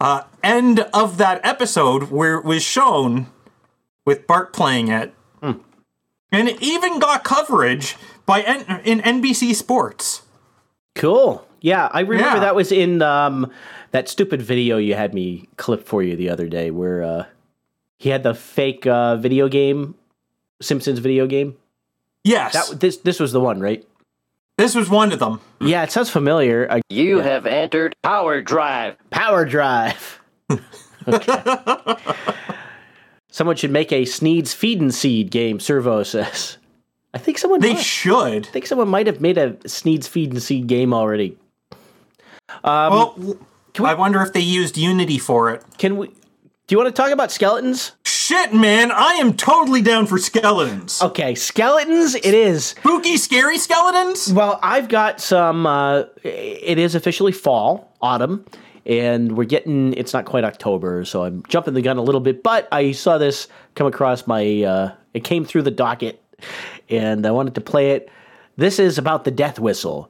[0.00, 3.26] uh, end of that episode where it was shown
[4.06, 10.22] with Bart playing it, and it even got coverage by N- in NBC Sports.
[10.94, 11.46] Cool.
[11.60, 12.40] Yeah, I remember Yeah.
[12.40, 13.50] that was in um,
[13.90, 17.24] that stupid video you had me clip for you the other day, where uh,
[17.98, 19.94] he had the fake uh, video game,
[20.62, 21.56] Simpsons video game.
[22.24, 23.84] Yes, That this this was the one, right?
[24.60, 25.40] This was one of them.
[25.60, 26.68] Yeah, it sounds familiar.
[26.70, 28.96] I, You have entered Power Drive.
[29.10, 30.20] Power Drive.
[31.08, 31.96] Okay.
[33.30, 35.60] someone should make a Sneed's Feed and Seed game.
[35.60, 36.58] Servo says.
[37.14, 37.60] I think someone.
[37.60, 37.82] They might.
[37.82, 38.46] should.
[38.46, 41.36] I think someone might have made a Sneed's Feed and Seed game already.
[42.62, 43.36] Um, Well,
[43.84, 45.64] I wonder if they used Unity for it.
[45.78, 46.08] Can we?
[46.08, 47.92] Do you want to talk about skeletons?
[48.30, 51.02] Shit, man, I am totally down for skeletons.
[51.02, 52.14] Okay, skeletons.
[52.14, 52.66] It is.
[52.66, 54.32] Spooky, scary skeletons?
[54.32, 55.66] Well, I've got some.
[55.66, 58.44] Uh, it is officially fall, autumn,
[58.86, 59.94] and we're getting.
[59.94, 62.44] It's not quite October, so I'm jumping the gun a little bit.
[62.44, 64.62] But I saw this come across my.
[64.62, 66.22] Uh, it came through the docket,
[66.88, 68.10] and I wanted to play it.
[68.56, 70.08] This is about the death whistle.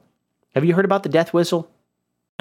[0.54, 1.70] Have you heard about the death whistle?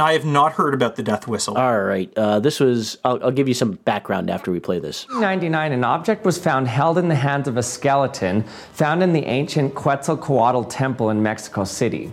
[0.02, 1.58] I have not heard about the death whistle.
[1.58, 2.12] All right.
[2.18, 2.98] Uh, this was.
[3.04, 5.06] I'll, I'll give you some background after we play this.
[5.08, 9.26] 1999, an object was found held in the hands of a skeleton found in the
[9.26, 12.12] ancient Quetzalcoatl temple in Mexico City.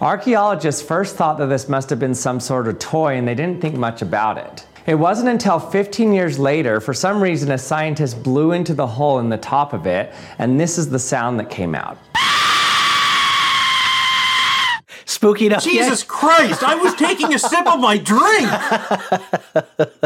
[0.00, 3.60] Archaeologists first thought that this must have been some sort of toy and they didn't
[3.60, 4.66] think much about it.
[4.86, 9.18] It wasn't until 15 years later, for some reason, a scientist blew into the hole
[9.18, 11.98] in the top of it, and this is the sound that came out.
[15.20, 15.66] Spooky enough.
[15.66, 15.72] yet?
[15.72, 18.48] Jesus Christ, I was taking a sip of my drink.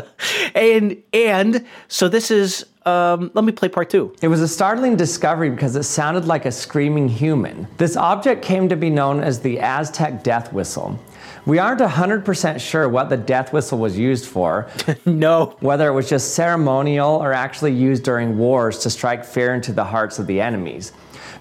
[0.55, 2.65] And and so this is.
[2.87, 4.15] Um, let me play part two.
[4.23, 7.67] It was a startling discovery because it sounded like a screaming human.
[7.77, 10.99] This object came to be known as the Aztec death whistle.
[11.47, 14.69] We aren't 100% sure what the death whistle was used for,
[15.07, 15.57] No.
[15.61, 19.85] whether it was just ceremonial or actually used during wars to strike fear into the
[19.85, 20.93] hearts of the enemies.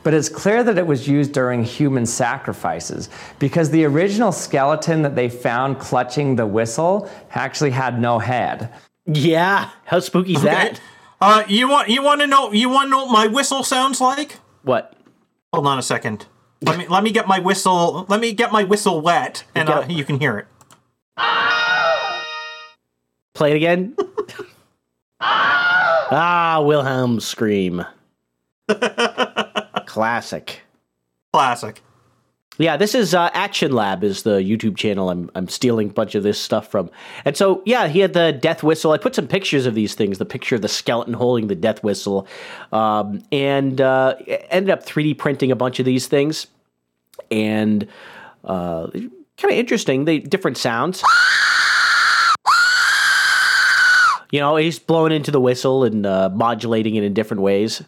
[0.03, 5.15] But it's clear that it was used during human sacrifices because the original skeleton that
[5.15, 8.73] they found clutching the whistle actually had no head.
[9.05, 9.69] Yeah.
[9.85, 10.79] How spooky is that?
[11.21, 14.01] Uh, you want you want to know you want to know what my whistle sounds
[14.01, 14.39] like?
[14.63, 14.93] What?
[15.53, 16.25] Hold on a second.
[16.61, 18.05] Let me let me get my whistle.
[18.09, 20.47] Let me get my whistle wet, and uh, you can hear it.
[23.33, 23.95] Play it again.
[25.19, 27.85] ah, Wilhelm scream.
[29.93, 30.62] Classic.
[31.32, 31.79] Classic.
[32.58, 36.15] Yeah, this is uh, Action Lab is the YouTube channel I'm I'm stealing a bunch
[36.15, 36.89] of this stuff from.
[37.25, 38.91] And so yeah, he had the death whistle.
[38.91, 40.17] I put some pictures of these things.
[40.17, 42.27] The picture of the skeleton holding the death whistle,
[42.71, 44.15] um, and uh,
[44.49, 46.47] ended up 3D printing a bunch of these things,
[47.29, 47.88] and
[48.45, 49.12] uh, kind
[49.43, 50.06] of interesting.
[50.06, 51.03] They different sounds.
[54.32, 57.84] You know, he's blowing into the whistle and uh, modulating it in different ways.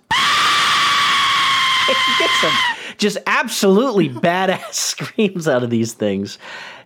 [2.07, 2.53] He gets some
[2.97, 6.37] just absolutely badass screams out of these things.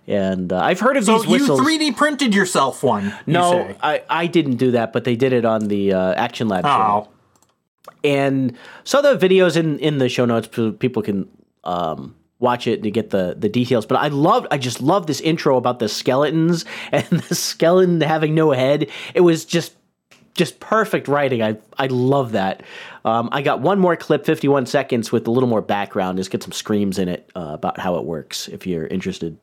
[0.07, 3.05] And uh, I've heard of So these you 3D printed yourself one?
[3.27, 3.75] you no, say.
[3.81, 7.11] I, I didn't do that, but they did it on the uh, Action Lab channel.
[7.87, 10.47] Oh, And so the videos in, in the show notes,
[10.79, 11.29] people can
[11.63, 13.85] um, watch it to get the, the details.
[13.85, 18.33] But I loved, I just love this intro about the skeletons and the skeleton having
[18.33, 18.89] no head.
[19.13, 19.75] It was just
[20.35, 21.43] just perfect writing.
[21.43, 22.63] I I love that.
[23.09, 26.17] Um, I got one more clip, 51 seconds, with a little more background.
[26.17, 28.47] Just get some screams in it uh, about how it works.
[28.47, 29.37] If you're interested,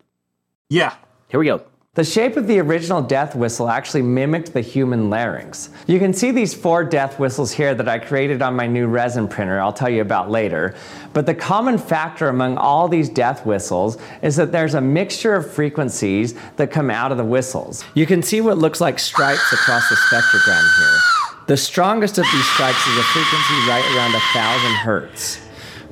[0.71, 0.95] yeah.
[1.29, 1.65] here we go.
[1.97, 5.71] The shape of the original death whistle actually mimicked the human larynx.
[5.87, 9.27] You can see these four death whistles here that I created on my new resin
[9.27, 10.75] printer, I'll tell you about later.
[11.15, 15.51] But the common factor among all these death whistles is that there's a mixture of
[15.51, 17.83] frequencies that come out of the whistles.
[17.95, 21.26] You can see what looks like stripes across the spectrogram here.
[21.47, 25.41] The strongest of these stripes is a frequency right around a thousand hertz,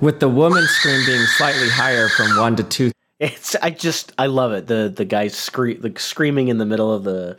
[0.00, 2.90] with the woman's scream being slightly higher from one to two
[3.20, 4.66] It's I just I love it.
[4.66, 7.36] The the guy scree- the screaming in the middle of the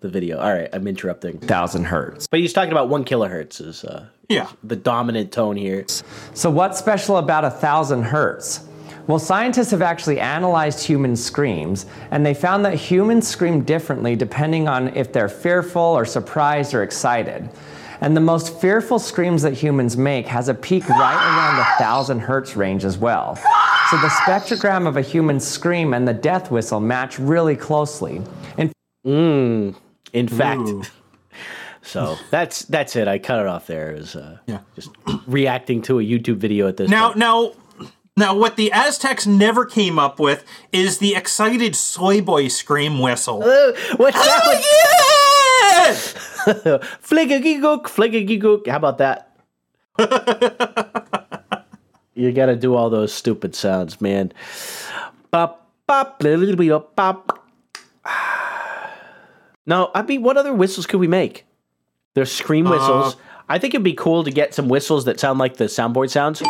[0.00, 0.38] the video.
[0.38, 1.38] All right, I'm interrupting.
[1.38, 2.28] thousand hertz.
[2.28, 4.48] But he's talking about one kilohertz is uh, Yeah.
[4.62, 5.84] the dominant tone here.
[6.34, 8.60] So, what's special about a thousand hertz?
[9.06, 14.66] Well, scientists have actually analyzed human screams, and they found that humans scream differently depending
[14.68, 17.48] on if they're fearful or surprised or excited.
[18.00, 22.18] And the most fearful screams that humans make has a peak right around the thousand
[22.20, 23.36] hertz range as well.
[23.90, 28.20] So the spectrogram of a human scream and the death whistle match really closely.
[28.58, 29.74] In
[30.12, 30.82] In fact, Ooh.
[31.82, 33.06] So that's that's it.
[33.06, 33.92] I cut it off there.
[33.92, 34.58] It was uh, Yeah.
[34.74, 34.90] just
[35.28, 37.18] reacting to a YouTube video at this Now, point.
[37.18, 37.52] now,
[38.18, 43.42] now, what the Aztecs never came up with is the excited soy boy scream whistle.
[43.42, 44.42] Uh, what's that?
[44.42, 44.52] Oh,
[45.84, 45.92] yeah!
[47.02, 48.66] Fligagigook, fligagigook.
[48.68, 49.36] How about that?
[52.14, 54.32] you got to do all those stupid sounds, man.
[55.30, 57.46] Bop, bop, little bit bop.
[59.68, 61.44] No, I mean, what other whistles could we make?
[62.14, 63.16] There's scream whistles.
[63.48, 66.40] I think it'd be cool to get some whistles that sound like the soundboard sounds.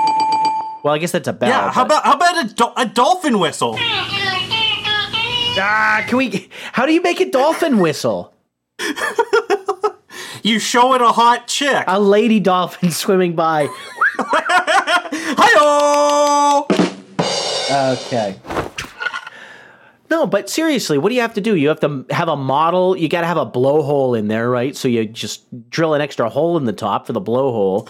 [0.86, 1.48] Well, I guess that's a bell.
[1.48, 3.74] Yeah, how but- about how about a, do- a dolphin whistle?
[5.58, 6.48] Ah, can we?
[6.70, 8.32] How do you make a dolphin whistle?
[10.42, 11.82] You show it a hot chick.
[11.88, 13.66] A lady dolphin swimming by.
[15.38, 16.66] Hi-oh!
[17.98, 18.36] Okay.
[20.08, 21.56] No, but seriously, what do you have to do?
[21.56, 22.96] You have to have a model.
[22.96, 24.76] You got to have a blowhole in there, right?
[24.76, 27.88] So you just drill an extra hole in the top for the blowhole.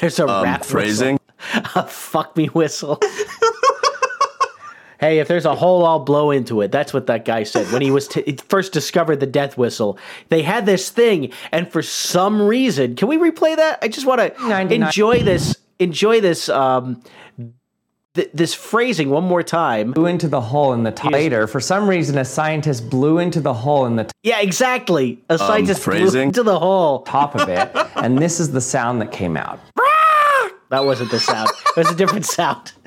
[0.00, 1.20] There's a rap Phrasing.
[1.54, 3.00] Whistle, a fuck me whistle.
[5.00, 6.72] hey, if there's a hole, I'll blow into it.
[6.72, 9.98] That's what that guy said when he was t- first discovered the death whistle.
[10.28, 13.78] They had this thing, and for some reason, can we replay that?
[13.82, 15.56] I just want to enjoy this.
[15.78, 16.48] Enjoy this.
[16.48, 17.02] Um,
[18.14, 19.92] th- this phrasing one more time.
[19.92, 21.12] blew into the hole in the top.
[21.12, 25.22] Later, for some reason, a scientist blew into the hole in the Yeah, exactly.
[25.28, 26.22] A scientist blew phrasing?
[26.28, 27.02] into the hole.
[27.02, 29.60] top of it, and this is the sound that came out.
[30.70, 31.50] That wasn't the sound.
[31.76, 32.72] It was a different sound.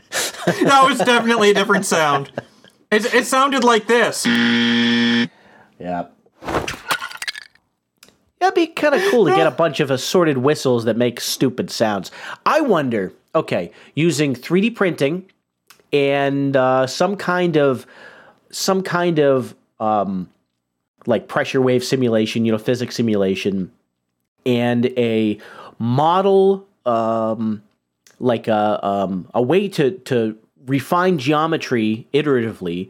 [0.46, 2.32] That was definitely a different sound.
[2.92, 4.26] It, it sounded like this.
[4.26, 6.08] Yeah.
[8.40, 11.70] That'd be kind of cool to get a bunch of assorted whistles that make stupid
[11.70, 12.10] sounds.
[12.46, 15.30] I wonder, okay, using 3D printing
[15.92, 17.86] and uh, some kind of
[18.50, 20.30] some kind of um,
[21.06, 23.72] like pressure wave simulation, you know, physics simulation,
[24.46, 25.38] and a
[25.78, 27.62] model um,
[28.20, 32.90] like a um, a way to to refine geometry iteratively.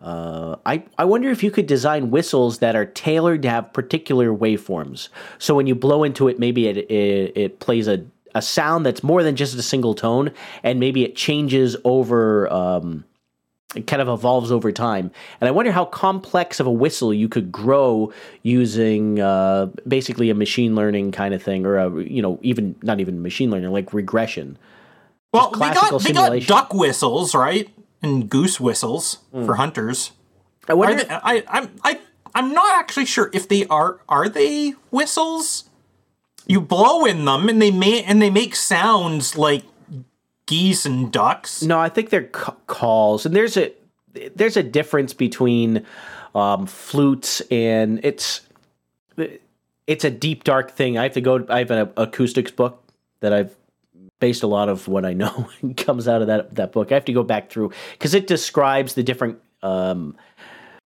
[0.00, 4.30] Uh, I I wonder if you could design whistles that are tailored to have particular
[4.30, 5.08] waveforms.
[5.38, 8.04] So when you blow into it, maybe it it, it plays a
[8.34, 12.50] a sound that's more than just a single tone, and maybe it changes over.
[12.52, 13.04] Um,
[13.76, 15.10] it kind of evolves over time.
[15.40, 20.34] And I wonder how complex of a whistle you could grow using uh, basically a
[20.34, 23.92] machine learning kind of thing, or a you know even not even machine learning, like
[23.92, 24.58] regression.
[25.32, 27.68] Well, they got they got duck whistles, right?
[28.02, 29.46] And goose whistles Hmm.
[29.46, 30.12] for hunters.
[30.68, 31.04] I wonder.
[31.04, 32.00] they, I, I'm I
[32.34, 35.64] I'm not actually sure if they are are they whistles.
[36.46, 39.62] You blow in them and they make and they make sounds like
[40.50, 41.62] geese and ducks.
[41.62, 43.72] No, I think they're ca- calls, and there's a
[44.34, 45.86] there's a difference between
[46.34, 48.40] um, flutes and it's
[49.86, 50.98] it's a deep dark thing.
[50.98, 51.46] I have to go.
[51.48, 52.82] I have an acoustics book
[53.20, 53.54] that I've
[54.18, 56.90] based a lot of what I know comes out of that that book.
[56.90, 59.38] I have to go back through because it describes the different.
[59.62, 60.16] Um,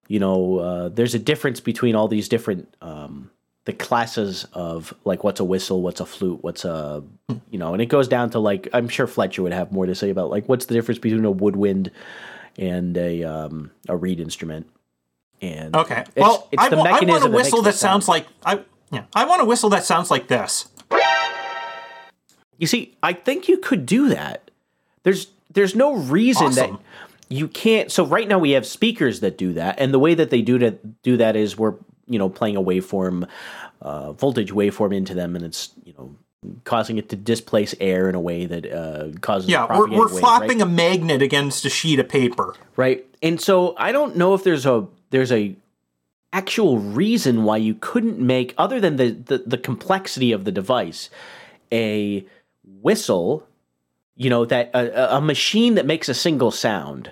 [0.07, 3.31] you know, uh, there's a difference between all these different um,
[3.67, 7.03] the classes of like what's a whistle, what's a flute, what's a
[7.51, 9.95] you know, and it goes down to like I'm sure Fletcher would have more to
[9.95, 11.91] say about like what's the difference between a woodwind
[12.59, 14.69] and a um, a reed instrument.
[15.43, 16.01] And Okay.
[16.01, 18.03] it's- well, it's I, the wa- I want a that whistle that sound.
[18.05, 18.61] sounds like I
[18.93, 19.05] yeah.
[19.15, 20.67] I want a whistle that sounds like this.
[22.59, 24.51] You see, I think you could do that.
[25.03, 26.73] There's there's no reason Awesome.
[26.75, 26.81] that
[27.29, 27.91] you can't.
[27.91, 30.59] So right now we have speakers that do that, and the way that they do
[30.59, 30.71] to
[31.03, 31.75] do that is we're
[32.09, 33.29] you know playing a waveform,
[33.83, 36.15] uh, voltage waveform into them, and it's you know
[36.65, 40.21] causing it to displace air in a way that uh, causes Yeah, we're, we're wave,
[40.21, 40.61] flapping right?
[40.61, 42.55] a magnet against a sheet of paper.
[42.77, 43.07] right?
[43.23, 45.57] And so I don't know if there's a there's a
[46.35, 51.09] actual reason why you couldn't make other than the the, the complexity of the device
[51.73, 52.25] a
[52.83, 53.47] whistle
[54.17, 57.11] you know that a- a machine that makes a single sound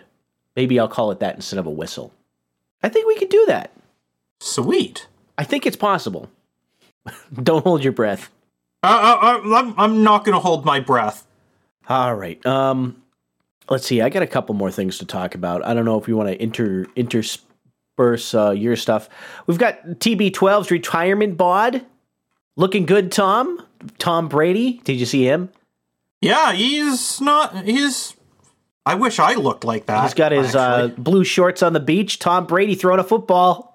[0.57, 2.13] maybe i'll call it that instead of a whistle
[2.83, 3.71] i think we could do that
[4.43, 5.07] Sweet.
[5.39, 6.31] i think it's possible
[7.43, 8.31] don't hold your breath
[8.83, 8.87] Uh,
[9.23, 11.25] uh, uh, I'm, I'm not going to hold my breath.
[11.89, 12.45] All right.
[12.45, 13.01] Um,
[13.71, 14.01] let's see.
[14.03, 15.65] I got a couple more things to talk about.
[15.65, 19.09] I don't know if you want to inter intersperse uh, your stuff.
[19.47, 21.85] We've got TB12's retirement bod.
[22.57, 23.65] Looking good, Tom.
[23.99, 24.81] Tom Brady.
[24.85, 25.51] Did you see him?
[26.21, 27.65] Yeah, he's not.
[27.65, 28.15] He's.
[28.85, 30.03] I wish I looked like that.
[30.03, 32.19] He's got his uh, blue shorts on the beach.
[32.19, 33.72] Tom Brady throwing a football.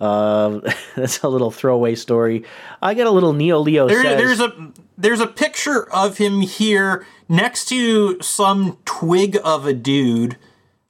[0.00, 0.60] Uh,
[0.96, 2.44] that's a little throwaway story.
[2.80, 4.16] I got a little Neo Leo There, says.
[4.16, 10.36] there's a there's a picture of him here next to some twig of a dude.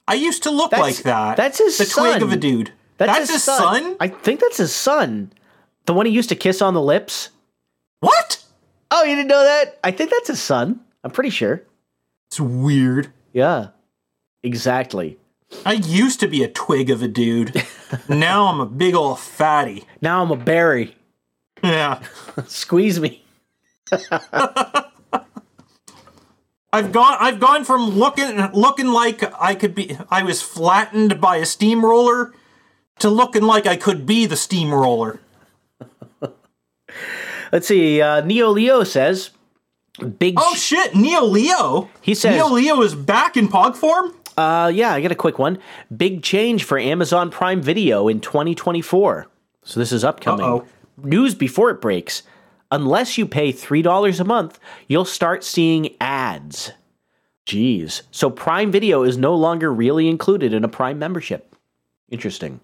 [0.07, 1.37] I used to look like that.
[1.37, 2.73] that's his the twig of a dude.
[2.97, 3.97] That's, That's, his son.
[4.01, 5.33] I think that's his son.
[5.87, 7.29] The one he used to kiss on the lips?
[8.01, 8.43] What?
[8.91, 9.79] Oh, you didn't know that?
[9.85, 10.81] I think that's his son.
[11.05, 11.63] I'm pretty sure.
[12.27, 13.13] It's weird.
[13.33, 13.69] Yeah.
[14.43, 15.17] Exactly.
[15.65, 17.65] I used to be a twig of a dude.
[18.09, 19.85] now I'm a big old fatty.
[20.01, 20.97] Now I'm a berry.
[21.63, 22.03] Yeah.
[22.47, 23.25] Squeeze me.
[26.71, 31.37] I've gone I've gone from looking looking like I could be I was flattened by
[31.37, 32.35] a steamroller
[32.99, 35.21] to looking like I could be the steamroller.
[37.51, 38.03] Let's see.
[38.03, 39.31] Uh, Neo Leo says,
[40.19, 41.89] "Big." Oh shit, Neo Leo.
[42.03, 44.13] He says- Neo Leo is back in pog form?
[44.39, 45.59] Uh, yeah, I got a quick one.
[45.95, 49.27] Big change for Amazon Prime Video in 2024.
[49.65, 50.47] So this is upcoming.
[50.47, 50.65] Uh-oh.
[50.97, 52.23] News before it breaks.
[52.71, 56.71] Unless you pay $3 a month, you'll start seeing ads.
[57.47, 58.03] Jeez.
[58.13, 61.57] So Prime Video is no longer really included in a Prime membership.
[62.09, 62.61] Interesting.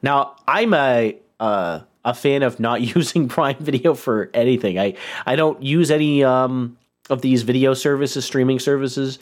[0.00, 4.78] Now, I'm a uh, a fan of not using Prime Video for anything.
[4.78, 4.94] I
[5.26, 6.78] I don't use any um,
[7.10, 9.18] of these video services, streaming services.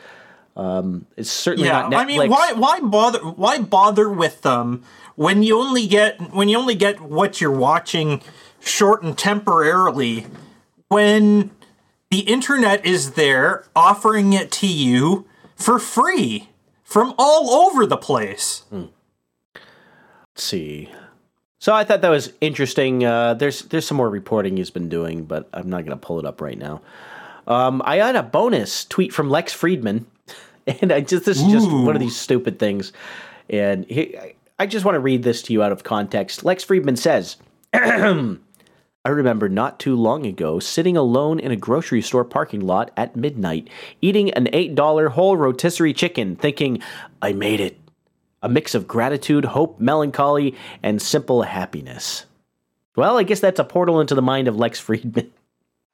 [0.57, 1.83] Um, it's certainly Yeah.
[1.89, 1.97] not Netflix.
[2.01, 4.83] I mean, why why bother why bother with them
[5.15, 8.23] when you only get when you only get what you're watching
[8.61, 10.27] shortened temporarily
[10.89, 11.51] when
[12.11, 15.27] the internet is there offering it to you
[15.57, 16.49] for free
[16.83, 18.63] from all over the place.
[18.73, 19.61] Let's
[20.37, 20.89] see.
[21.59, 23.05] So I thought that was interesting.
[23.05, 26.19] Uh, there's there's some more reporting he's been doing, but I'm not going to pull
[26.19, 26.81] it up right now.
[27.47, 30.05] Um, I had a bonus tweet from Lex Fridman,
[30.81, 31.83] and I just this is just Ooh.
[31.85, 32.93] one of these stupid things,
[33.49, 36.43] and he, I- I just want to read this to you out of context.
[36.45, 37.37] Lex Fridman says.
[37.75, 43.15] I remember not too long ago sitting alone in a grocery store parking lot at
[43.15, 43.69] midnight,
[44.01, 46.83] eating an $8 whole rotisserie chicken, thinking,
[47.23, 47.79] I made it.
[48.43, 52.25] A mix of gratitude, hope, melancholy, and simple happiness.
[52.97, 55.29] Well, I guess that's a portal into the mind of Lex Fridman.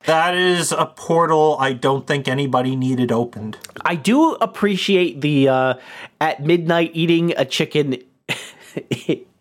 [0.07, 3.57] That is a portal I don't think anybody needed opened.
[3.85, 5.75] I do appreciate the uh,
[6.21, 7.99] at midnight eating a chicken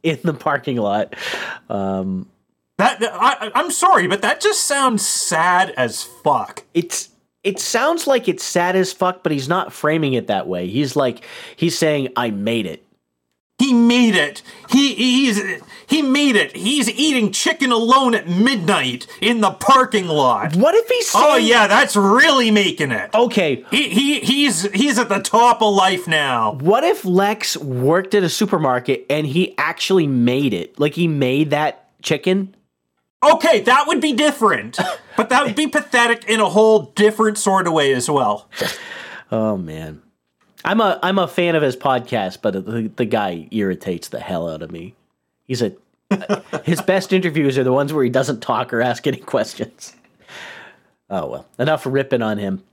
[0.03, 1.15] in the parking lot.
[1.69, 2.27] Um,
[2.77, 6.63] That I, I'm sorry, but that just sounds sad as fuck.
[6.73, 7.09] it's
[7.43, 10.67] it sounds like it's sad as fuck, but he's not framing it that way.
[10.67, 12.85] He's like he's saying, "I made it."
[13.61, 14.41] He made it.
[14.69, 15.39] He he's
[15.85, 16.55] he made it.
[16.55, 20.55] He's eating chicken alone at midnight in the parking lot.
[20.55, 23.13] What if he's oh, saying, Oh yeah, that's really making it.
[23.13, 26.53] Okay, He, he he's he's at the top of life now.
[26.53, 30.79] what if Lex worked at a supermarket and he actually made it?
[30.79, 32.55] Like he made that chicken?
[33.23, 34.79] Okay, that would be different.
[35.15, 38.49] But that would be pathetic in a whole different sort of way as well.
[39.33, 40.01] Oh man.
[40.63, 44.49] I'm a I'm a fan of his podcast, but the, the guy irritates the hell
[44.49, 44.95] out of me.
[45.45, 45.73] He's a
[46.63, 49.93] his best interviews are the ones where he doesn't talk or ask any questions.
[51.09, 52.63] Oh well, enough ripping on him.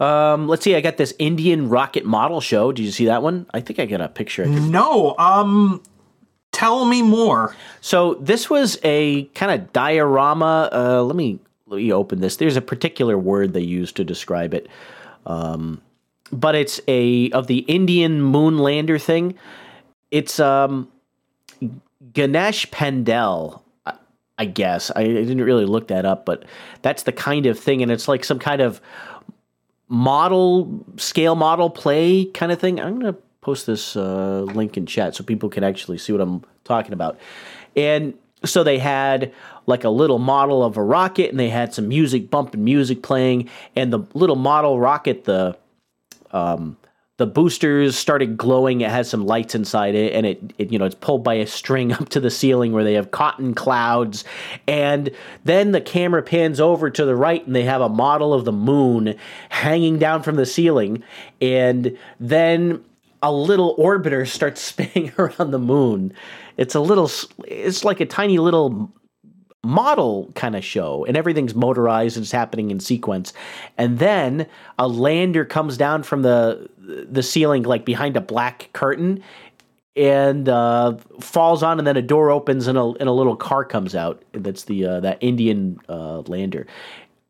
[0.00, 0.74] Um, let's see.
[0.74, 2.72] I got this Indian rocket model show.
[2.72, 3.46] Did you see that one?
[3.54, 4.46] I think I got a picture.
[4.46, 5.82] No, um
[6.54, 7.54] tell me more.
[7.80, 10.70] So this was a kind of diorama.
[10.72, 12.36] Uh, let me let me open this.
[12.36, 14.68] There's a particular word they use to describe it,
[15.26, 15.82] um,
[16.32, 19.34] but it's a of the Indian moon lander thing.
[20.10, 20.88] It's um,
[22.12, 23.94] Ganesh Pandal, I-
[24.38, 26.44] I guess I, I didn't really look that up, but
[26.82, 28.80] that's the kind of thing, and it's like some kind of
[29.88, 32.80] model scale model play kind of thing.
[32.80, 36.42] I'm gonna post this uh, link in chat so people can actually see what I'm
[36.64, 37.18] talking about.
[37.76, 38.14] And
[38.44, 39.32] so they had
[39.66, 43.48] like a little model of a rocket, and they had some music, bumping music playing,
[43.76, 45.56] and the little model rocket, the
[46.34, 46.76] um,
[47.16, 48.80] the boosters started glowing.
[48.80, 51.46] It has some lights inside it, and it, it you know it's pulled by a
[51.46, 54.24] string up to the ceiling where they have cotton clouds,
[54.66, 55.10] and
[55.44, 58.52] then the camera pans over to the right, and they have a model of the
[58.52, 59.14] moon
[59.48, 61.02] hanging down from the ceiling,
[61.40, 62.84] and then
[63.22, 66.12] a little orbiter starts spinning around the moon.
[66.56, 67.10] It's a little,
[67.46, 68.92] it's like a tiny little
[69.64, 73.32] model kind of show and everything's motorized and it's happening in sequence
[73.78, 74.46] and then
[74.78, 79.22] a lander comes down from the the ceiling like behind a black curtain
[79.96, 83.64] and uh, falls on and then a door opens and a, and a little car
[83.64, 86.66] comes out that's the uh, that indian uh, lander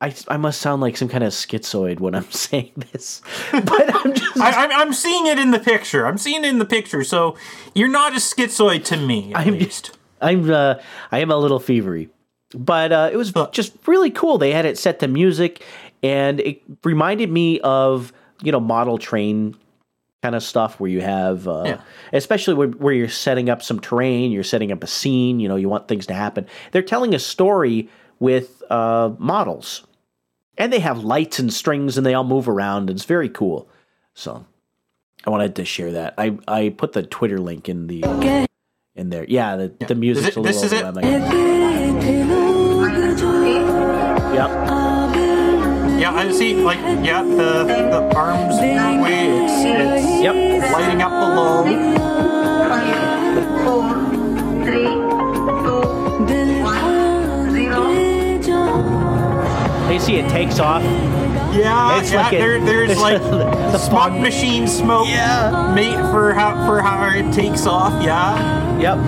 [0.01, 3.23] I, I must sound like some kind of schizoid when I'm saying this,
[3.53, 6.07] but I'm just I, I'm, I'm seeing it in the picture.
[6.07, 7.03] I'm seeing it in the picture.
[7.05, 7.37] So
[7.75, 9.97] you're not a schizoid to me, at I'm least.
[10.21, 10.75] I'm uh,
[11.11, 12.09] I am a little fevery,
[12.55, 14.39] but uh, it was just really cool.
[14.39, 15.63] They had it set to music,
[16.03, 19.57] and it reminded me of you know model train
[20.23, 21.81] kind of stuff where you have, uh, Yeah.
[22.15, 25.57] especially where, where you're setting up some terrain, you're setting up a scene, you know,
[25.57, 26.47] you want things to happen.
[26.73, 27.91] They're telling a story
[28.21, 29.87] with uh, models,
[30.57, 32.89] and they have lights and strings, and they all move around.
[32.89, 33.69] It's very cool.
[34.15, 34.47] So
[35.27, 36.15] I wanted to share that.
[36.17, 38.47] I I put the Twitter link in the
[38.95, 39.27] in there.
[39.29, 41.84] Yeah, the the music's Is it- a little this is it?
[45.99, 46.55] Yeah, I see.
[46.55, 50.73] Like, yeah, the the arms way it's it's Yep.
[50.73, 51.65] lighting up below.
[59.93, 60.83] You see, it takes off.
[61.55, 62.23] Yeah, It's yeah.
[62.23, 65.07] like a- there, there's it's like the the smoke fog- machine smoke.
[65.09, 65.73] Yeah.
[65.75, 68.03] Mate for how for how it takes off.
[68.03, 68.35] Yeah,
[68.81, 68.99] Yep.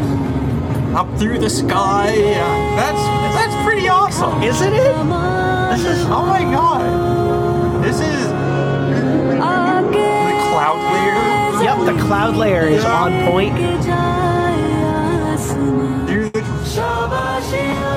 [0.95, 2.13] up through the sky.
[2.15, 3.03] Yeah, that's
[3.37, 4.41] that's pretty awesome.
[4.45, 5.46] Isn't it?
[5.77, 9.37] This is Oh my god, this is the
[10.49, 11.63] cloud layer.
[11.63, 13.53] Yep, the cloud layer is on point,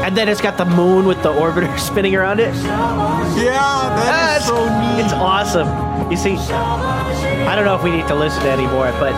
[0.04, 2.54] and then it's got the moon with the orbiter spinning around it.
[2.54, 3.54] Yeah,
[3.96, 5.06] that That's is so neat.
[5.06, 6.12] It's awesome.
[6.12, 9.14] You see, I don't know if we need to listen to anymore, but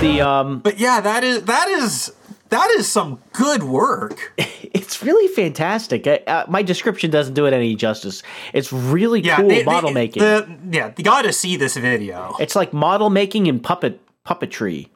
[0.00, 2.10] the um, But yeah, that is that is
[2.54, 4.32] that is some good work.
[4.38, 6.06] it's really fantastic.
[6.06, 8.22] I, uh, my description doesn't do it any justice.
[8.52, 10.22] It's really Yeah, cool they- they- model making.
[10.22, 12.36] The, yeah, you got to see this video.
[12.40, 14.88] it's like model making and puppet puppetry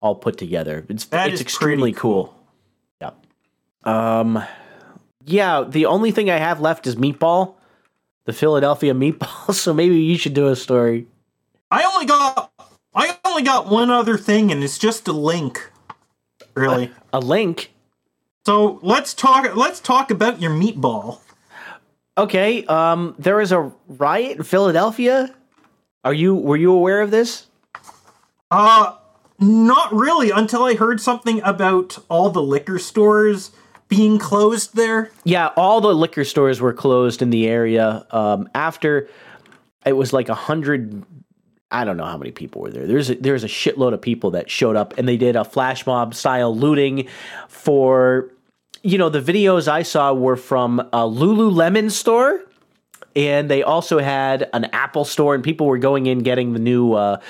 [0.00, 0.84] all put together.
[0.88, 2.34] It's That it's extremely pretty cool.
[3.00, 3.26] Yep.
[3.84, 4.42] Um,
[5.24, 5.64] yeah.
[5.68, 7.54] The only thing I have left is Meatball,
[8.24, 9.52] the Philadelphia Meatball.
[9.54, 11.06] So maybe you should do a story.
[11.70, 12.50] I only got
[12.94, 15.70] I only got one other thing, and it's just a link.
[16.54, 16.90] Really.
[17.12, 17.72] A link.
[18.46, 19.54] So let's talk.
[19.54, 21.20] Let's talk about your meatball.
[22.18, 22.64] Okay.
[22.66, 25.34] Um, there was a riot in Philadelphia.
[26.04, 27.46] Are you were you aware of this?
[28.50, 28.96] Uh,
[29.38, 33.52] not really until I heard something about all the liquor stores
[33.88, 35.10] being closed there.
[35.24, 39.08] Yeah, all the liquor stores were closed in the area um, after
[39.84, 41.04] it was like a hundred.
[41.72, 42.86] I don't know how many people were there.
[42.86, 45.86] There's a, there's a shitload of people that showed up, and they did a flash
[45.86, 47.08] mob style looting
[47.48, 48.30] for.
[48.84, 52.40] You know, the videos I saw were from a Lululemon store,
[53.16, 56.92] and they also had an Apple store, and people were going in getting the new
[56.92, 57.20] uh,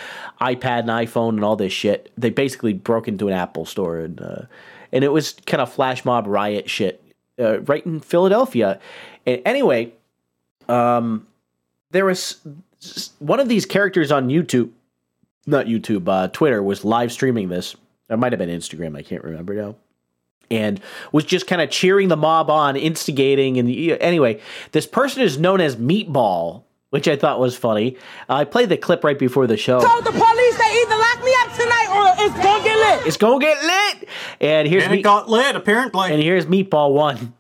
[0.40, 2.10] iPad and iPhone and all this shit.
[2.16, 4.42] They basically broke into an Apple store, and uh,
[4.92, 7.04] and it was kind of flash mob riot shit
[7.38, 8.80] uh, right in Philadelphia.
[9.26, 9.92] And anyway,
[10.68, 11.26] um,
[11.90, 12.40] there was
[13.18, 14.70] one of these characters on YouTube,
[15.46, 17.76] not YouTube, uh, Twitter was live streaming this.
[18.10, 18.96] It might have been Instagram.
[18.96, 19.76] I can't remember now.
[20.50, 20.80] And
[21.12, 23.58] was just kind of cheering the mob on, instigating.
[23.58, 24.40] And anyway,
[24.72, 27.96] this person is known as Meatball, which I thought was funny.
[28.28, 29.80] I played the clip right before the show.
[29.80, 33.06] told the police they either lock me up tonight or it's gonna get lit.
[33.06, 34.08] It's gonna get lit.
[34.42, 36.12] And here's And Meat- it got lit, apparently.
[36.12, 37.32] and here's Meatball one.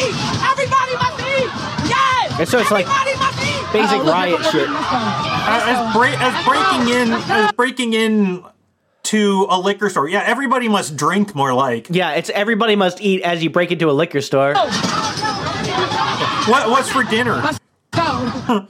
[0.00, 0.14] Eat.
[0.42, 1.50] Everybody must eat.
[1.88, 2.38] Yes.
[2.40, 3.72] And so it's like Everybody must eat.
[3.72, 4.68] basic riot shit.
[4.68, 8.44] as, as, break, as breaking in, as breaking in
[9.04, 10.08] to a liquor store.
[10.08, 11.86] Yeah, everybody must drink more like.
[11.90, 14.54] Yeah, it's everybody must eat as you break into a liquor store.
[16.46, 17.42] What, what's for dinner?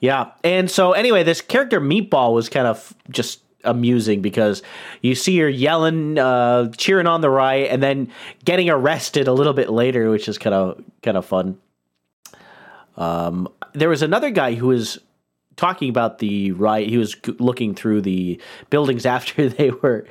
[0.00, 0.32] Yeah.
[0.42, 4.62] And so anyway, this character Meatball was kind of just amusing because
[5.02, 8.10] you see her yelling, uh, cheering on the riot, and then
[8.44, 11.58] getting arrested a little bit later, which is kind of kind of fun.
[12.96, 14.98] Um, there was another guy who was
[15.56, 16.88] talking about the riot.
[16.88, 18.40] He was looking through the
[18.70, 20.06] buildings after they were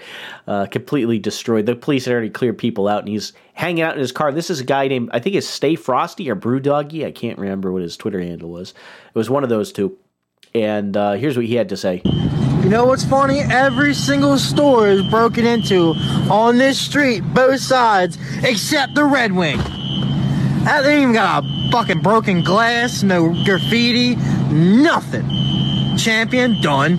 [0.48, 1.66] uh, completely destroyed.
[1.66, 4.32] The police had already cleared people out, and he's hanging out in his car.
[4.32, 7.06] This is a guy named I think it's Stay Frosty or Brew Doggy.
[7.06, 8.72] I can't remember what his Twitter handle was.
[8.72, 9.98] It was one of those two.
[10.56, 12.02] And uh, here's what he had to say.
[12.64, 13.42] You know what's funny?
[13.42, 15.90] Every single store is broken into
[16.32, 19.58] on this street, both sides, except the Red Wing.
[20.64, 24.16] That they ain't even got a fucking broken glass, no graffiti,
[24.50, 25.28] nothing.
[25.98, 26.98] Champion done.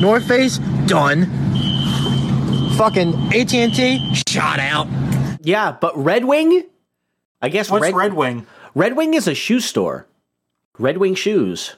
[0.00, 1.26] North Face done.
[2.78, 4.88] Fucking AT&T shot out.
[5.42, 6.64] Yeah, but Red Wing.
[7.42, 8.46] I guess What's Red, Red Wing?
[8.74, 10.06] Red Wing is a shoe store.
[10.78, 11.76] Red Wing shoes.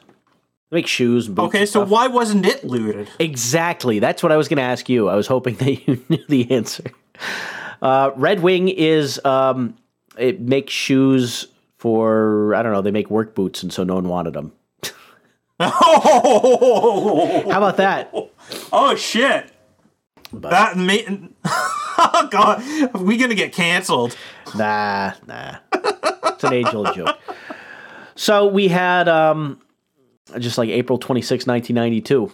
[0.71, 1.27] They make shoes.
[1.27, 3.09] And boots Okay, so why wasn't it looted?
[3.19, 3.99] Exactly.
[3.99, 5.09] That's what I was going to ask you.
[5.09, 6.85] I was hoping that you knew the answer.
[7.81, 9.77] Uh, Red Wing is um,
[10.17, 11.47] it makes shoes
[11.79, 12.83] for I don't know.
[12.83, 14.53] They make work boots, and so no one wanted them.
[15.61, 18.13] Oh, How about that?
[18.73, 19.51] oh shit!
[20.33, 22.63] That made oh god,
[22.95, 24.17] are we gonna get canceled?
[24.57, 25.57] Nah, nah.
[25.73, 27.17] It's an age old joke.
[28.15, 29.61] So we had um
[30.39, 32.33] just like April 26, 1992.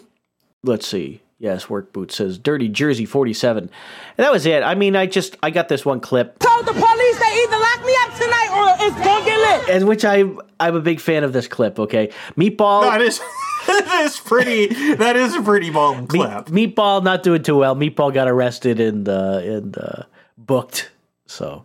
[0.62, 1.20] Let's see.
[1.38, 3.64] Yes, work boot says Dirty Jersey 47.
[3.64, 3.70] And
[4.16, 4.62] that was it.
[4.62, 7.84] I mean, I just I got this one clip Told the police they either lock
[7.84, 9.68] me up tonight or it's gonna get lit.
[9.76, 10.24] and which I
[10.60, 12.10] I'm a big fan of this clip, okay?
[12.38, 13.18] Meatball That is
[13.66, 14.94] that is pretty.
[14.94, 16.46] That is a pretty bomb clip.
[16.46, 17.74] Meatball not doing too well.
[17.74, 20.02] Meatball got arrested and uh, and uh,
[20.38, 20.90] booked.
[21.26, 21.64] So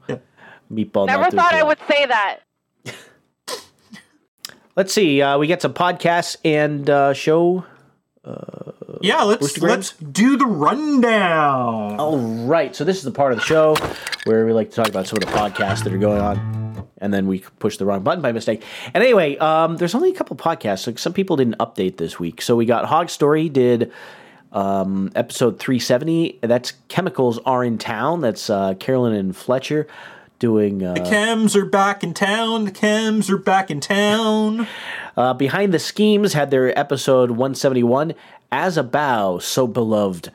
[0.72, 1.68] Meatball Never not doing thought too I well.
[1.68, 2.40] would say that.
[4.80, 5.22] Let's see.
[5.22, 7.66] Uh, we get some podcasts and uh, show.
[9.02, 12.00] Yeah, let's let's do the rundown.
[12.00, 12.74] All right.
[12.74, 13.76] So this is the part of the show
[14.24, 17.14] where we like to talk about some of the podcasts that are going on, and
[17.14, 18.64] then we push the wrong button by mistake.
[18.94, 20.88] And anyway, um, there's only a couple podcasts.
[20.88, 23.92] Like some people didn't update this week, so we got Hog Story did
[24.54, 26.40] um, episode 370.
[26.42, 28.22] That's chemicals are in town.
[28.22, 29.88] That's uh, Carolyn and Fletcher
[30.40, 30.84] doing.
[30.84, 32.66] Uh, The chems are back in town.
[32.66, 34.68] The chems are back in town.
[35.18, 38.14] Uh, Behind the Schemes had their episode 171,
[38.54, 40.32] As a Bow, So Beloved.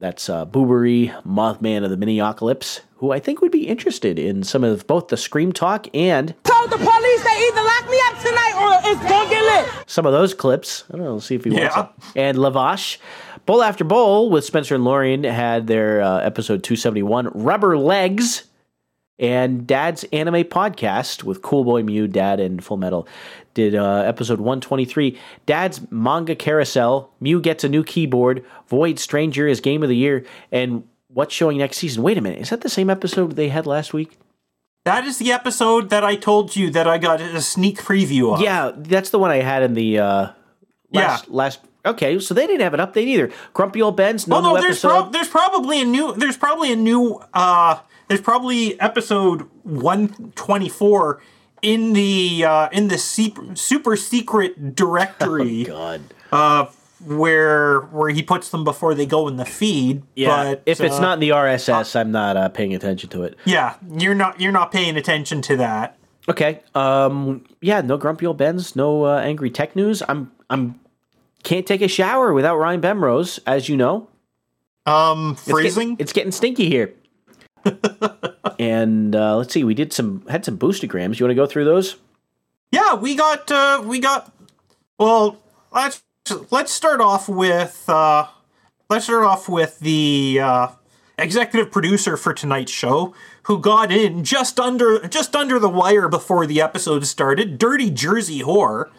[0.00, 4.64] That's uh, Boobery, Mothman of the Miniocalypse, who I think would be interested in some
[4.64, 8.54] of both the Scream Talk and Told the police they either lock me up tonight
[8.58, 9.84] or it's gonna get lit.
[9.86, 10.82] some of those clips.
[10.92, 11.82] I don't know, see if he wants Yeah.
[11.84, 11.88] it.
[12.16, 12.98] And Lavash.
[13.46, 18.47] Bowl After Bowl with Spencer and Lorian had their uh, episode 271, Rubber Legs.
[19.18, 23.08] And Dad's Anime Podcast with Cool Boy Mew, Dad, and Full Metal
[23.54, 25.18] did uh, episode 123.
[25.44, 30.24] Dad's Manga Carousel, Mew gets a new keyboard, Void Stranger is Game of the Year,
[30.52, 32.04] and what's showing next season?
[32.04, 34.16] Wait a minute, is that the same episode they had last week?
[34.84, 38.40] That is the episode that I told you that I got a sneak preview of.
[38.40, 40.28] Yeah, that's the one I had in the uh,
[40.92, 41.30] last, Yeah.
[41.34, 41.60] last.
[41.88, 43.30] Okay, so they didn't have an update either.
[43.54, 44.88] Grumpy Old Ben's no Well, no, new there's episode.
[44.88, 47.78] prob- there's probably a new there's probably a new uh
[48.08, 51.20] there's probably episode 124
[51.62, 56.02] in the uh in the super secret directory God.
[56.32, 56.66] uh
[57.04, 60.02] where where he puts them before they go in the feed.
[60.16, 63.22] Yeah, but, if it's uh, not in the RSS, I'm not uh, paying attention to
[63.22, 63.36] it.
[63.44, 65.96] yeah, you're not you're not paying attention to that.
[66.28, 66.60] Okay.
[66.74, 67.44] Um.
[67.60, 67.80] Yeah.
[67.82, 68.74] No grumpy old Ben's.
[68.74, 70.02] No uh, angry tech news.
[70.08, 70.32] I'm.
[70.50, 70.80] I'm.
[71.42, 74.08] Can't take a shower without Ryan Bemrose, as you know.
[74.86, 75.96] Um, It's getting- freezing.
[75.98, 76.94] It's getting, stinky here.
[78.58, 79.64] and uh, let's see.
[79.64, 80.24] We did some.
[80.28, 81.18] Had some boostagrams.
[81.18, 81.96] You want to go through those?
[82.70, 84.30] Yeah, we got uh we got
[84.98, 85.38] well,
[85.72, 86.02] let's
[86.50, 88.26] let's start off with uh
[88.90, 90.68] let's start off with the uh
[91.18, 93.14] executive producer for tonight's show
[93.44, 98.40] who got in just under just under the wire before the episode started, Dirty Jersey
[98.40, 98.90] Whore.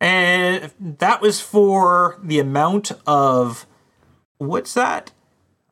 [0.00, 3.66] And that was for the amount of
[4.38, 5.12] what's that?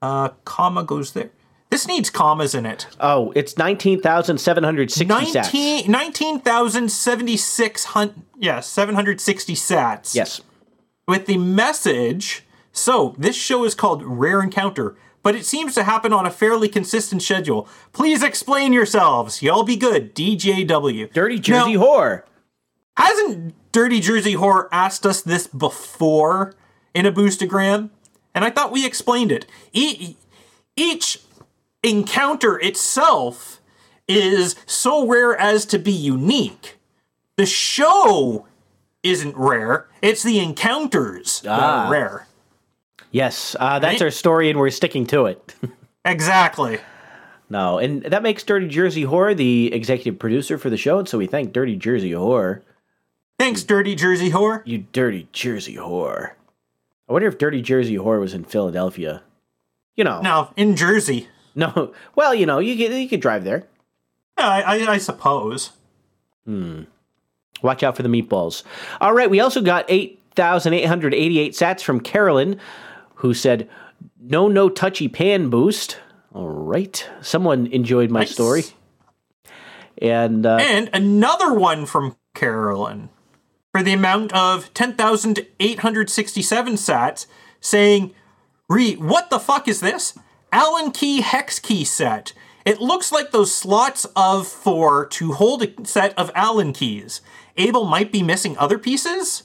[0.01, 1.31] Uh comma goes there.
[1.71, 2.87] This needs commas in it.
[3.01, 5.53] Oh, it's nineteen thousand seven hundred sixty sats.
[5.53, 10.15] 19 19,076 hun- yeah, 760 sats.
[10.15, 10.41] Yes.
[11.09, 16.13] With the message, so this show is called Rare Encounter, but it seems to happen
[16.13, 17.69] on a fairly consistent schedule.
[17.93, 19.43] Please explain yourselves.
[19.43, 20.15] Y'all be good.
[20.15, 21.13] DJW.
[21.13, 22.23] Dirty Jersey Now, whore.
[22.97, 26.55] Hasn't Dirty Jersey Whore asked us this before
[26.95, 27.91] in a boostagram?
[28.33, 29.47] And I thought we explained it.
[29.73, 30.15] E-
[30.77, 31.19] each
[31.83, 33.61] encounter itself
[34.07, 36.77] is so rare as to be unique.
[37.37, 38.47] The show
[39.03, 41.87] isn't rare, it's the encounters that Ah.
[41.87, 42.27] are rare.
[43.11, 43.57] Yes.
[43.59, 44.03] Uh, that's Right?
[44.03, 45.55] our story, and we're sticking to it.
[46.07, 46.79] Exactly.
[47.49, 51.17] no, and that makes Dirty Jersey Whore the executive producer for the show, and so
[51.19, 52.61] we thank Dirty Jersey Whore.
[53.39, 54.63] Thanks, Dirty Jersey Whore.
[54.65, 56.33] You dirty Jersey whore.
[57.09, 59.23] I wonder if Dirty Jersey whore was in Philadelphia.
[59.97, 60.21] You know.
[60.21, 61.29] Now, in Jersey.
[61.55, 61.93] No.
[62.17, 63.67] Well, you know, you could you could drive there.
[64.39, 65.71] Yeah, I, I, I suppose.
[66.47, 68.63] Watch out for the meatballs.
[69.01, 72.59] All right, we also got 8,888 sats from Carolyn,
[73.17, 73.69] who said,
[74.21, 75.99] no, no touchy pan boost.
[76.35, 77.09] All right.
[77.21, 78.33] Someone enjoyed my Nice.
[78.33, 78.65] story.
[79.99, 83.09] And uh, And another one from Carolyn
[83.75, 87.27] for the amount of 10,867 sats
[87.61, 88.15] saying,
[88.69, 90.17] Re, what the fuck is this?
[90.53, 92.33] Allen key hex key set.
[92.65, 97.21] It looks like those slots of four to hold a set of Allen keys.
[97.57, 99.43] Able might be missing other pieces?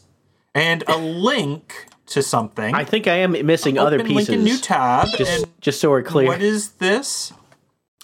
[0.53, 2.75] And a link to something.
[2.75, 4.30] I think I am missing other Open pieces.
[4.30, 5.07] link in new tab.
[5.17, 6.27] just, and just so we're clear.
[6.27, 7.34] what is this?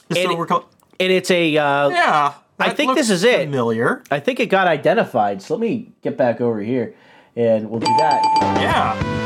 [0.09, 0.67] And so we're call-
[0.99, 1.55] and it's a.
[1.55, 2.33] Uh, yeah.
[2.59, 3.45] I think this is it.
[3.45, 4.03] Familiar.
[4.09, 5.41] I think it got identified.
[5.41, 6.95] So let me get back over here
[7.35, 8.23] and we'll do that.
[8.61, 9.25] Yeah.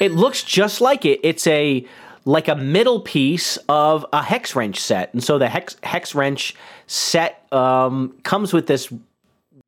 [0.00, 1.20] It looks just like it.
[1.22, 1.86] It's a
[2.24, 6.56] like a middle piece of a hex wrench set, and so the hex hex wrench
[6.88, 8.92] set um, comes with this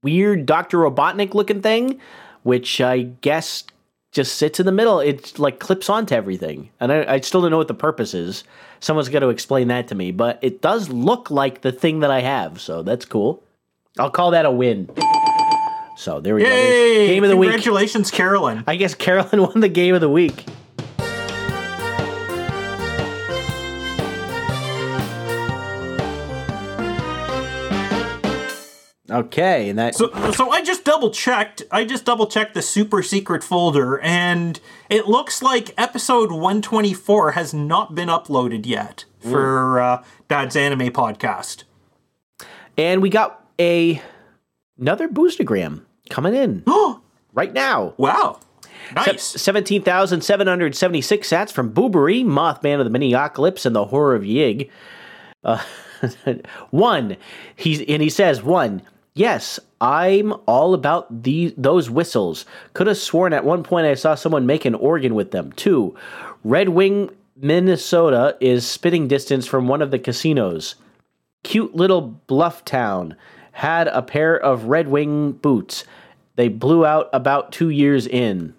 [0.03, 2.01] weird Doctor Robotnik looking thing,
[2.43, 3.63] which I guess
[4.15, 5.01] just sits in the middle.
[5.01, 8.45] It like clips onto everything, and I, I still don't know what the purpose is.
[8.81, 12.11] Someone's got to explain that to me, but it does look like the thing that
[12.11, 13.43] I have, so that's cool.
[13.99, 14.89] I'll call that a win.
[15.97, 16.49] So there we go.
[16.49, 17.51] There's Game of the week.
[17.51, 18.65] Congratulations, Carolyn.
[18.67, 20.45] I guess Carolyn won the game of the week.
[29.15, 31.63] Okay, and that So, so I just double checked.
[31.71, 34.59] I just double checked the super secret folder, and
[34.91, 41.63] it looks like episode 124 has not been uploaded yet for uh, Dad's Anime Podcast.
[42.77, 44.03] and we got a
[44.79, 46.65] another boostagram coming in
[47.33, 47.95] right now.
[47.97, 48.41] Wow,
[48.97, 49.23] nice.
[49.23, 54.17] Seventeen thousand seven hundred seventy-six sats from Boobery, Mothman of the Miniocalypse, and the Horror
[54.17, 54.71] of Yig.
[55.45, 55.63] Uh,
[56.71, 57.17] one,
[57.55, 58.83] he's and he says one.
[59.15, 62.45] Yes, I'm all about the those whistles.
[62.73, 65.53] Could have sworn at one point I saw someone make an organ with them.
[65.53, 65.95] too.
[66.43, 70.75] Red Wing, Minnesota is spitting distance from one of the casinos.
[71.45, 73.15] Cute little bluff town
[73.53, 75.85] had a pair of Red Wing boots.
[76.35, 78.55] They blew out about two years in.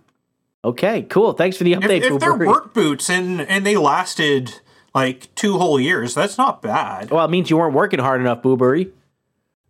[0.64, 1.34] Okay, cool.
[1.34, 4.62] Thanks for the if, update, if they're work boots and and they lasted
[4.96, 7.12] like two whole years, that's not bad.
[7.12, 8.92] Well, it means you weren't working hard enough, Boobery.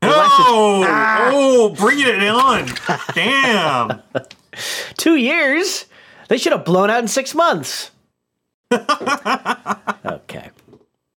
[0.08, 1.30] Oh, Ah.
[1.34, 2.68] oh, bring it on!
[3.14, 4.02] Damn.
[4.98, 5.86] Two years?
[6.30, 7.92] They should have blown out in six months.
[8.72, 10.50] okay.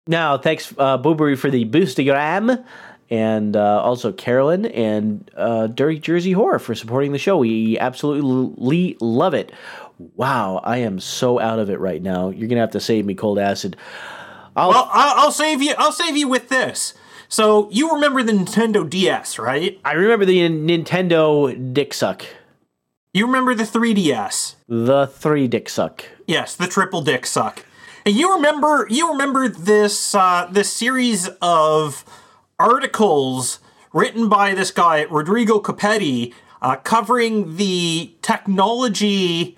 [0.07, 2.65] Now, thanks, uh, Boobery, for the boostagram,
[3.11, 7.37] and uh, also Carolyn and uh, Dirty Jersey Whore for supporting the show.
[7.39, 9.53] We absolutely love it.
[10.17, 12.31] Wow, I am so out of it right now.
[12.31, 13.77] You're gonna have to save me, cold acid.
[14.57, 15.75] I'll, Well, I'll, I'll save you.
[15.77, 16.95] I'll save you with this.
[17.29, 19.79] So you remember the Nintendo DS, right?
[19.85, 22.25] I remember the Nintendo Dick Suck,
[23.13, 24.55] You remember the 3DS?
[24.69, 26.05] the three Dick Suck.
[26.27, 27.65] Yes, the triple dick suck.
[28.05, 32.05] And you remember you remember this uh, this series of
[32.59, 33.61] articles
[33.93, 39.57] written by this guy Rodrigo Copetti uh, covering the technology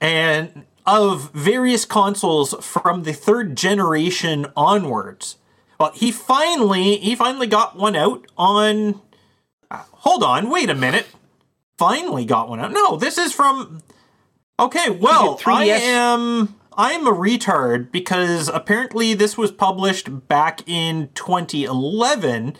[0.00, 5.36] and of various consoles from the third generation onwards.
[5.78, 9.00] Well, he finally he finally got one out on.
[9.70, 11.06] uh, hold on, wait a minute.
[11.78, 12.72] Finally got one out.
[12.72, 13.82] No, this is from.
[14.60, 15.80] Okay, well, I 3DS?
[15.80, 22.56] am I am a retard because apparently this was published back in 2011,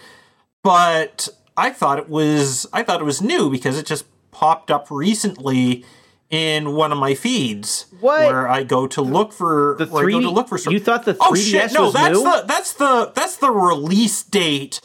[0.62, 4.89] but I thought it was I thought it was new because it just popped up
[4.91, 5.85] recently
[6.35, 8.26] in one of my feeds What?
[8.26, 10.72] where I go to look for The where I go 3D to look for stuff.
[10.72, 12.22] you thought the oh 3DS oh shit no that's new?
[12.24, 14.80] the that's the that's the release date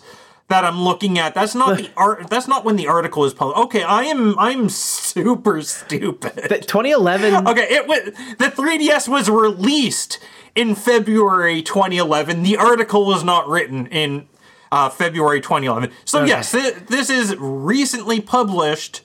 [0.47, 1.35] that I'm looking at.
[1.35, 2.27] That's not the art.
[2.27, 3.59] That's not when the article is published.
[3.65, 6.33] Okay, I am I'm super stupid.
[6.49, 7.47] That 2011.
[7.47, 7.99] Okay, it was
[8.39, 10.17] the 3DS was released
[10.55, 12.41] in February 2011.
[12.41, 14.27] The article was not written in
[14.71, 15.91] uh, February 2011.
[16.05, 19.01] So yes, thi- this is recently published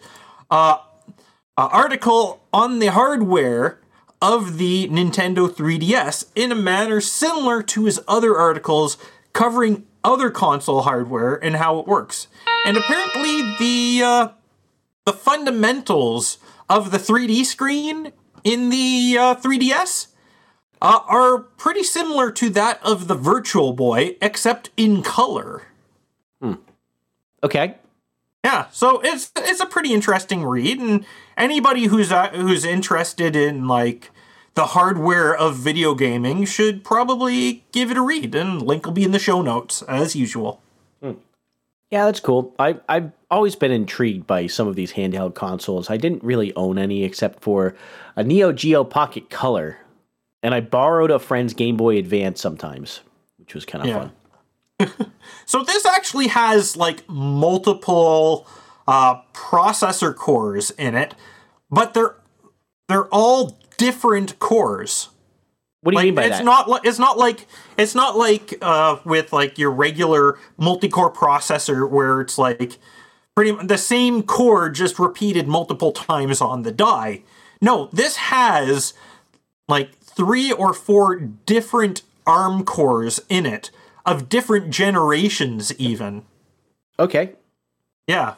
[0.51, 0.78] uh,
[1.57, 3.81] uh, article on the hardware
[4.21, 8.97] of the Nintendo 3DS in a manner similar to his other articles
[9.33, 12.29] covering other console hardware and how it works.
[12.67, 14.29] And apparently the uh,
[15.05, 16.39] the fundamentals
[16.69, 20.09] of the 3D screen in the uh, 3DS
[20.81, 25.63] uh, are pretty similar to that of the Virtual Boy, except in color.
[26.41, 26.55] Hmm.
[27.43, 27.77] Okay.
[28.45, 33.66] Yeah, so it's it's a pretty interesting read, and anybody who's uh, who's interested in
[33.68, 34.11] like
[34.55, 39.05] the hardware of video gaming should probably give it a read, and link will be
[39.05, 40.61] in the show notes as usual.
[41.91, 42.53] Yeah, that's cool.
[42.59, 45.91] I I've always been intrigued by some of these handheld consoles.
[45.91, 47.76] I didn't really own any except for
[48.16, 49.78] a Neo Geo Pocket Color,
[50.43, 53.01] and I borrowed a friend's Game Boy Advance sometimes,
[53.39, 54.09] which was kind of Yeah.
[54.89, 55.07] fun.
[55.47, 58.47] So this actually has like multiple
[58.87, 61.14] uh, processor cores in it,
[61.70, 62.16] but they're
[62.89, 65.09] they're all different cores.
[65.80, 66.45] What do you like, mean by it's that?
[66.45, 71.89] not li- it's not like it's not like uh, with like your regular multi-core processor
[71.89, 72.78] where it's like
[73.35, 77.22] pretty the same core just repeated multiple times on the die.
[77.61, 78.95] No, this has
[79.68, 83.70] like three or four different ARM cores in it
[84.07, 86.24] of different generations even.
[86.99, 87.32] okay.
[88.07, 88.35] Yeah.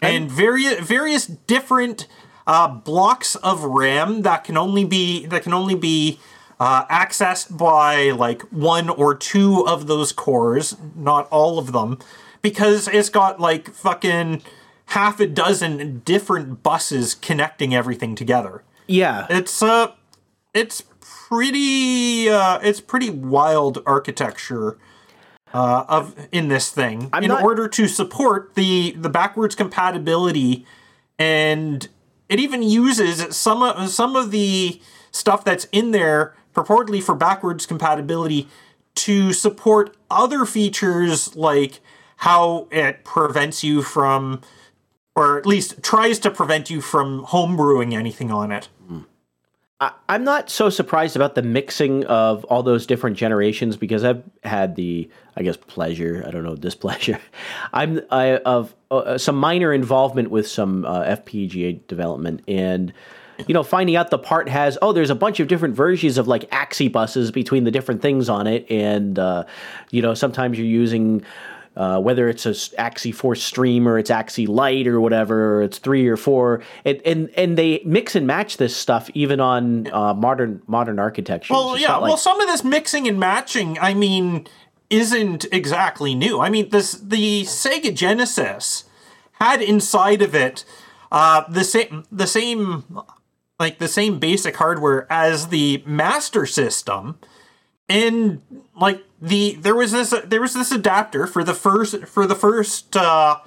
[0.00, 2.06] And various various different
[2.46, 6.18] uh, blocks of RAM that can only be that can only be
[6.60, 11.98] uh, accessed by like one or two of those cores, not all of them,
[12.42, 14.42] because it's got like fucking
[14.86, 18.62] half a dozen different buses connecting everything together.
[18.86, 19.26] Yeah.
[19.28, 19.92] It's uh
[20.54, 24.78] it's pretty uh it's pretty wild architecture
[25.54, 30.66] uh of in this thing I'm in not- order to support the the backwards compatibility
[31.18, 31.88] and
[32.28, 34.80] it even uses some of some of the
[35.10, 38.48] stuff that's in there purportedly for backwards compatibility
[38.94, 41.80] to support other features like
[42.16, 44.40] how it prevents you from
[45.14, 48.68] or at least tries to prevent you from homebrewing anything on it.
[49.80, 54.22] I, I'm not so surprised about the mixing of all those different generations because I've
[54.42, 56.24] had the, I guess, pleasure.
[56.26, 57.20] I don't know, displeasure.
[57.72, 62.92] I'm I, of uh, some minor involvement with some uh, FPGA development and.
[63.46, 66.26] You know, finding out the part has oh, there's a bunch of different versions of
[66.26, 69.44] like axi buses between the different things on it, and uh,
[69.92, 71.22] you know, sometimes you're using
[71.78, 76.60] uh, whether it's a AXI4-Stream or it's AXI-Lite or whatever, or it's three or four,
[76.84, 81.54] and and, and they mix and match this stuff even on uh, modern modern architecture.
[81.54, 81.98] Well, yeah.
[81.98, 84.48] well, some of this mixing and matching, I mean,
[84.90, 86.40] isn't exactly new.
[86.40, 88.84] I mean, this the Sega Genesis
[89.34, 90.64] had inside of it
[91.12, 92.84] uh, the same the same
[93.60, 97.18] like the same basic hardware as the Master System,
[97.88, 98.42] and
[98.76, 102.96] like the there was this there was this adapter for the first for the first
[102.96, 103.38] uh,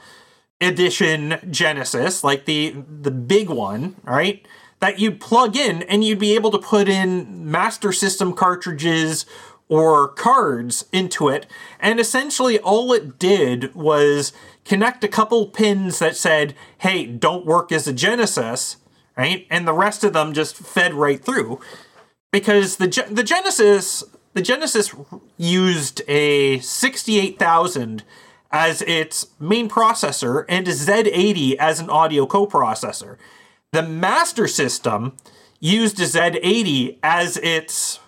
[0.60, 4.46] edition Genesis, like the the big one, right?
[4.80, 9.26] That you'd plug in and you'd be able to put in Master System cartridges
[9.70, 11.46] or cards into it.
[11.80, 14.34] And essentially all it did was
[14.66, 18.78] connect a couple pins that said, "Hey, don't work as a Genesis,"
[19.16, 19.46] right?
[19.50, 21.62] And the rest of them just fed right through
[22.32, 24.04] because the the Genesis
[24.34, 24.94] the Genesis
[25.38, 28.04] used a 68000
[28.52, 33.18] as its main processor and a Z80 as an audio coprocessor.
[33.72, 35.16] The Master System
[35.60, 38.00] used a Z80 as its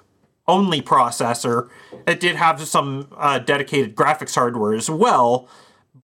[0.47, 1.69] only processor.
[2.05, 5.47] It did have some uh, dedicated graphics hardware as well,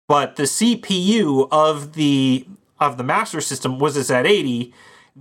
[0.08, 2.48] but the CPU of the
[2.80, 4.72] of the Master System was a Z80.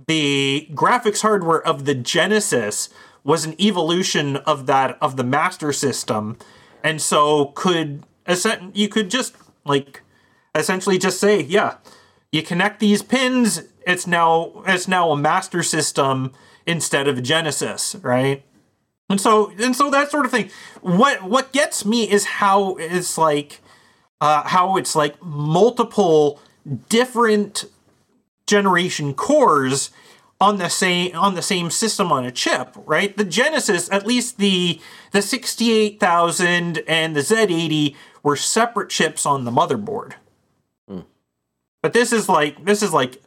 [0.07, 2.89] The graphics hardware of the Genesis
[3.23, 6.37] was an evolution of that of the Master System,
[6.83, 8.03] and so could
[8.73, 10.01] you could just like
[10.55, 11.77] essentially just say, yeah,
[12.31, 13.63] you connect these pins.
[13.85, 16.33] It's now it's now a Master System
[16.65, 18.43] instead of a Genesis, right?
[19.09, 20.49] And so and so that sort of thing.
[20.81, 23.61] What what gets me is how it's like
[24.21, 26.39] uh, how it's like multiple
[26.89, 27.65] different
[28.45, 29.91] generation cores
[30.41, 33.15] on the same on the same system on a chip, right?
[33.15, 34.79] The Genesis, at least the
[35.11, 40.13] the 68000 and the Z80 were separate chips on the motherboard.
[40.87, 41.01] Hmm.
[41.81, 43.21] But this is like this is like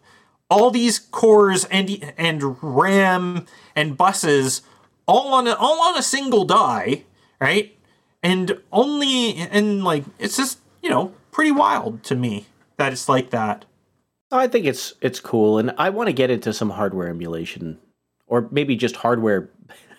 [0.49, 3.47] all these cores and and RAM
[3.77, 4.63] and buses
[5.07, 7.05] all on a, all on a single die,
[7.41, 7.77] right?
[8.23, 12.47] And only and like it's just, you know, pretty wild to me
[12.77, 13.65] that it's like that.
[14.39, 17.79] I think it's it's cool, and I want to get into some hardware emulation,
[18.27, 19.51] or maybe just hardware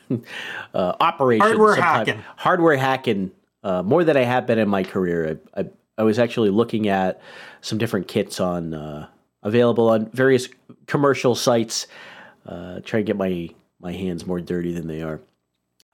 [0.73, 1.45] uh, operation.
[1.45, 2.05] Hardware sometime.
[2.07, 2.23] hacking.
[2.37, 3.31] Hardware hacking.
[3.63, 5.39] Uh, more than I have been in my career.
[5.55, 5.65] I, I
[5.97, 7.21] I was actually looking at
[7.61, 9.07] some different kits on uh,
[9.43, 10.49] available on various
[10.87, 11.87] commercial sites.
[12.45, 15.21] Uh, try and get my my hands more dirty than they are.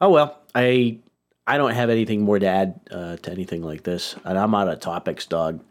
[0.02, 1.00] Oh well, I
[1.46, 4.70] I don't have anything more to add uh, to anything like this, and I'm out
[4.70, 5.62] of topics, dog.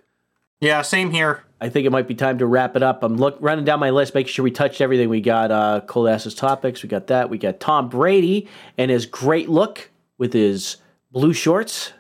[0.61, 1.45] Yeah, same here.
[1.61, 3.03] I think it might be time to wrap it up.
[3.03, 5.09] I'm look running down my list, making sure we touched everything.
[5.09, 6.83] We got uh, Cold Ass's topics.
[6.83, 7.31] We got that.
[7.31, 10.77] We got Tom Brady and his great look with his
[11.11, 11.93] blue shorts,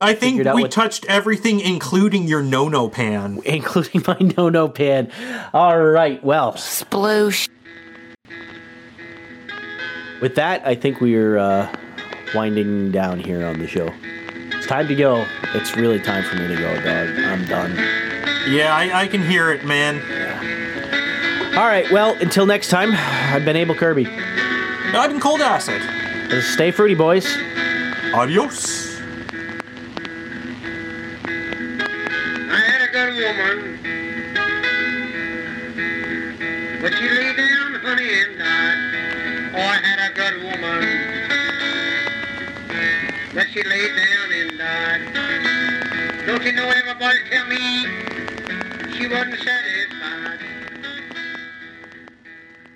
[0.00, 3.40] I think we what- touched everything, including your no-no pan.
[3.46, 5.10] including my no no pan.
[5.54, 6.22] All right.
[6.22, 7.48] Well, Sploosh.
[10.20, 11.74] with that, I think we're uh,
[12.34, 13.90] winding down here on the show.
[14.66, 15.28] It's time to go.
[15.54, 16.86] It's really time for me to go, dog.
[16.86, 17.76] I'm done.
[18.50, 20.00] Yeah, I, I can hear it, man.
[21.56, 21.88] All right.
[21.92, 24.08] Well, until next time, I've been Able Kirby.
[24.08, 25.80] I've been cold acid.
[26.42, 27.32] Stay fruity, boys.
[28.12, 29.00] Adios.
[32.50, 33.78] I had a good woman,
[36.82, 39.54] but she lay down, honey, and died.
[39.54, 40.80] Oh, I had a good woman,
[43.32, 44.15] but she lay down and died.
[46.26, 47.86] Don't you know everybody tell me
[48.96, 49.75] she wasn't satisfied?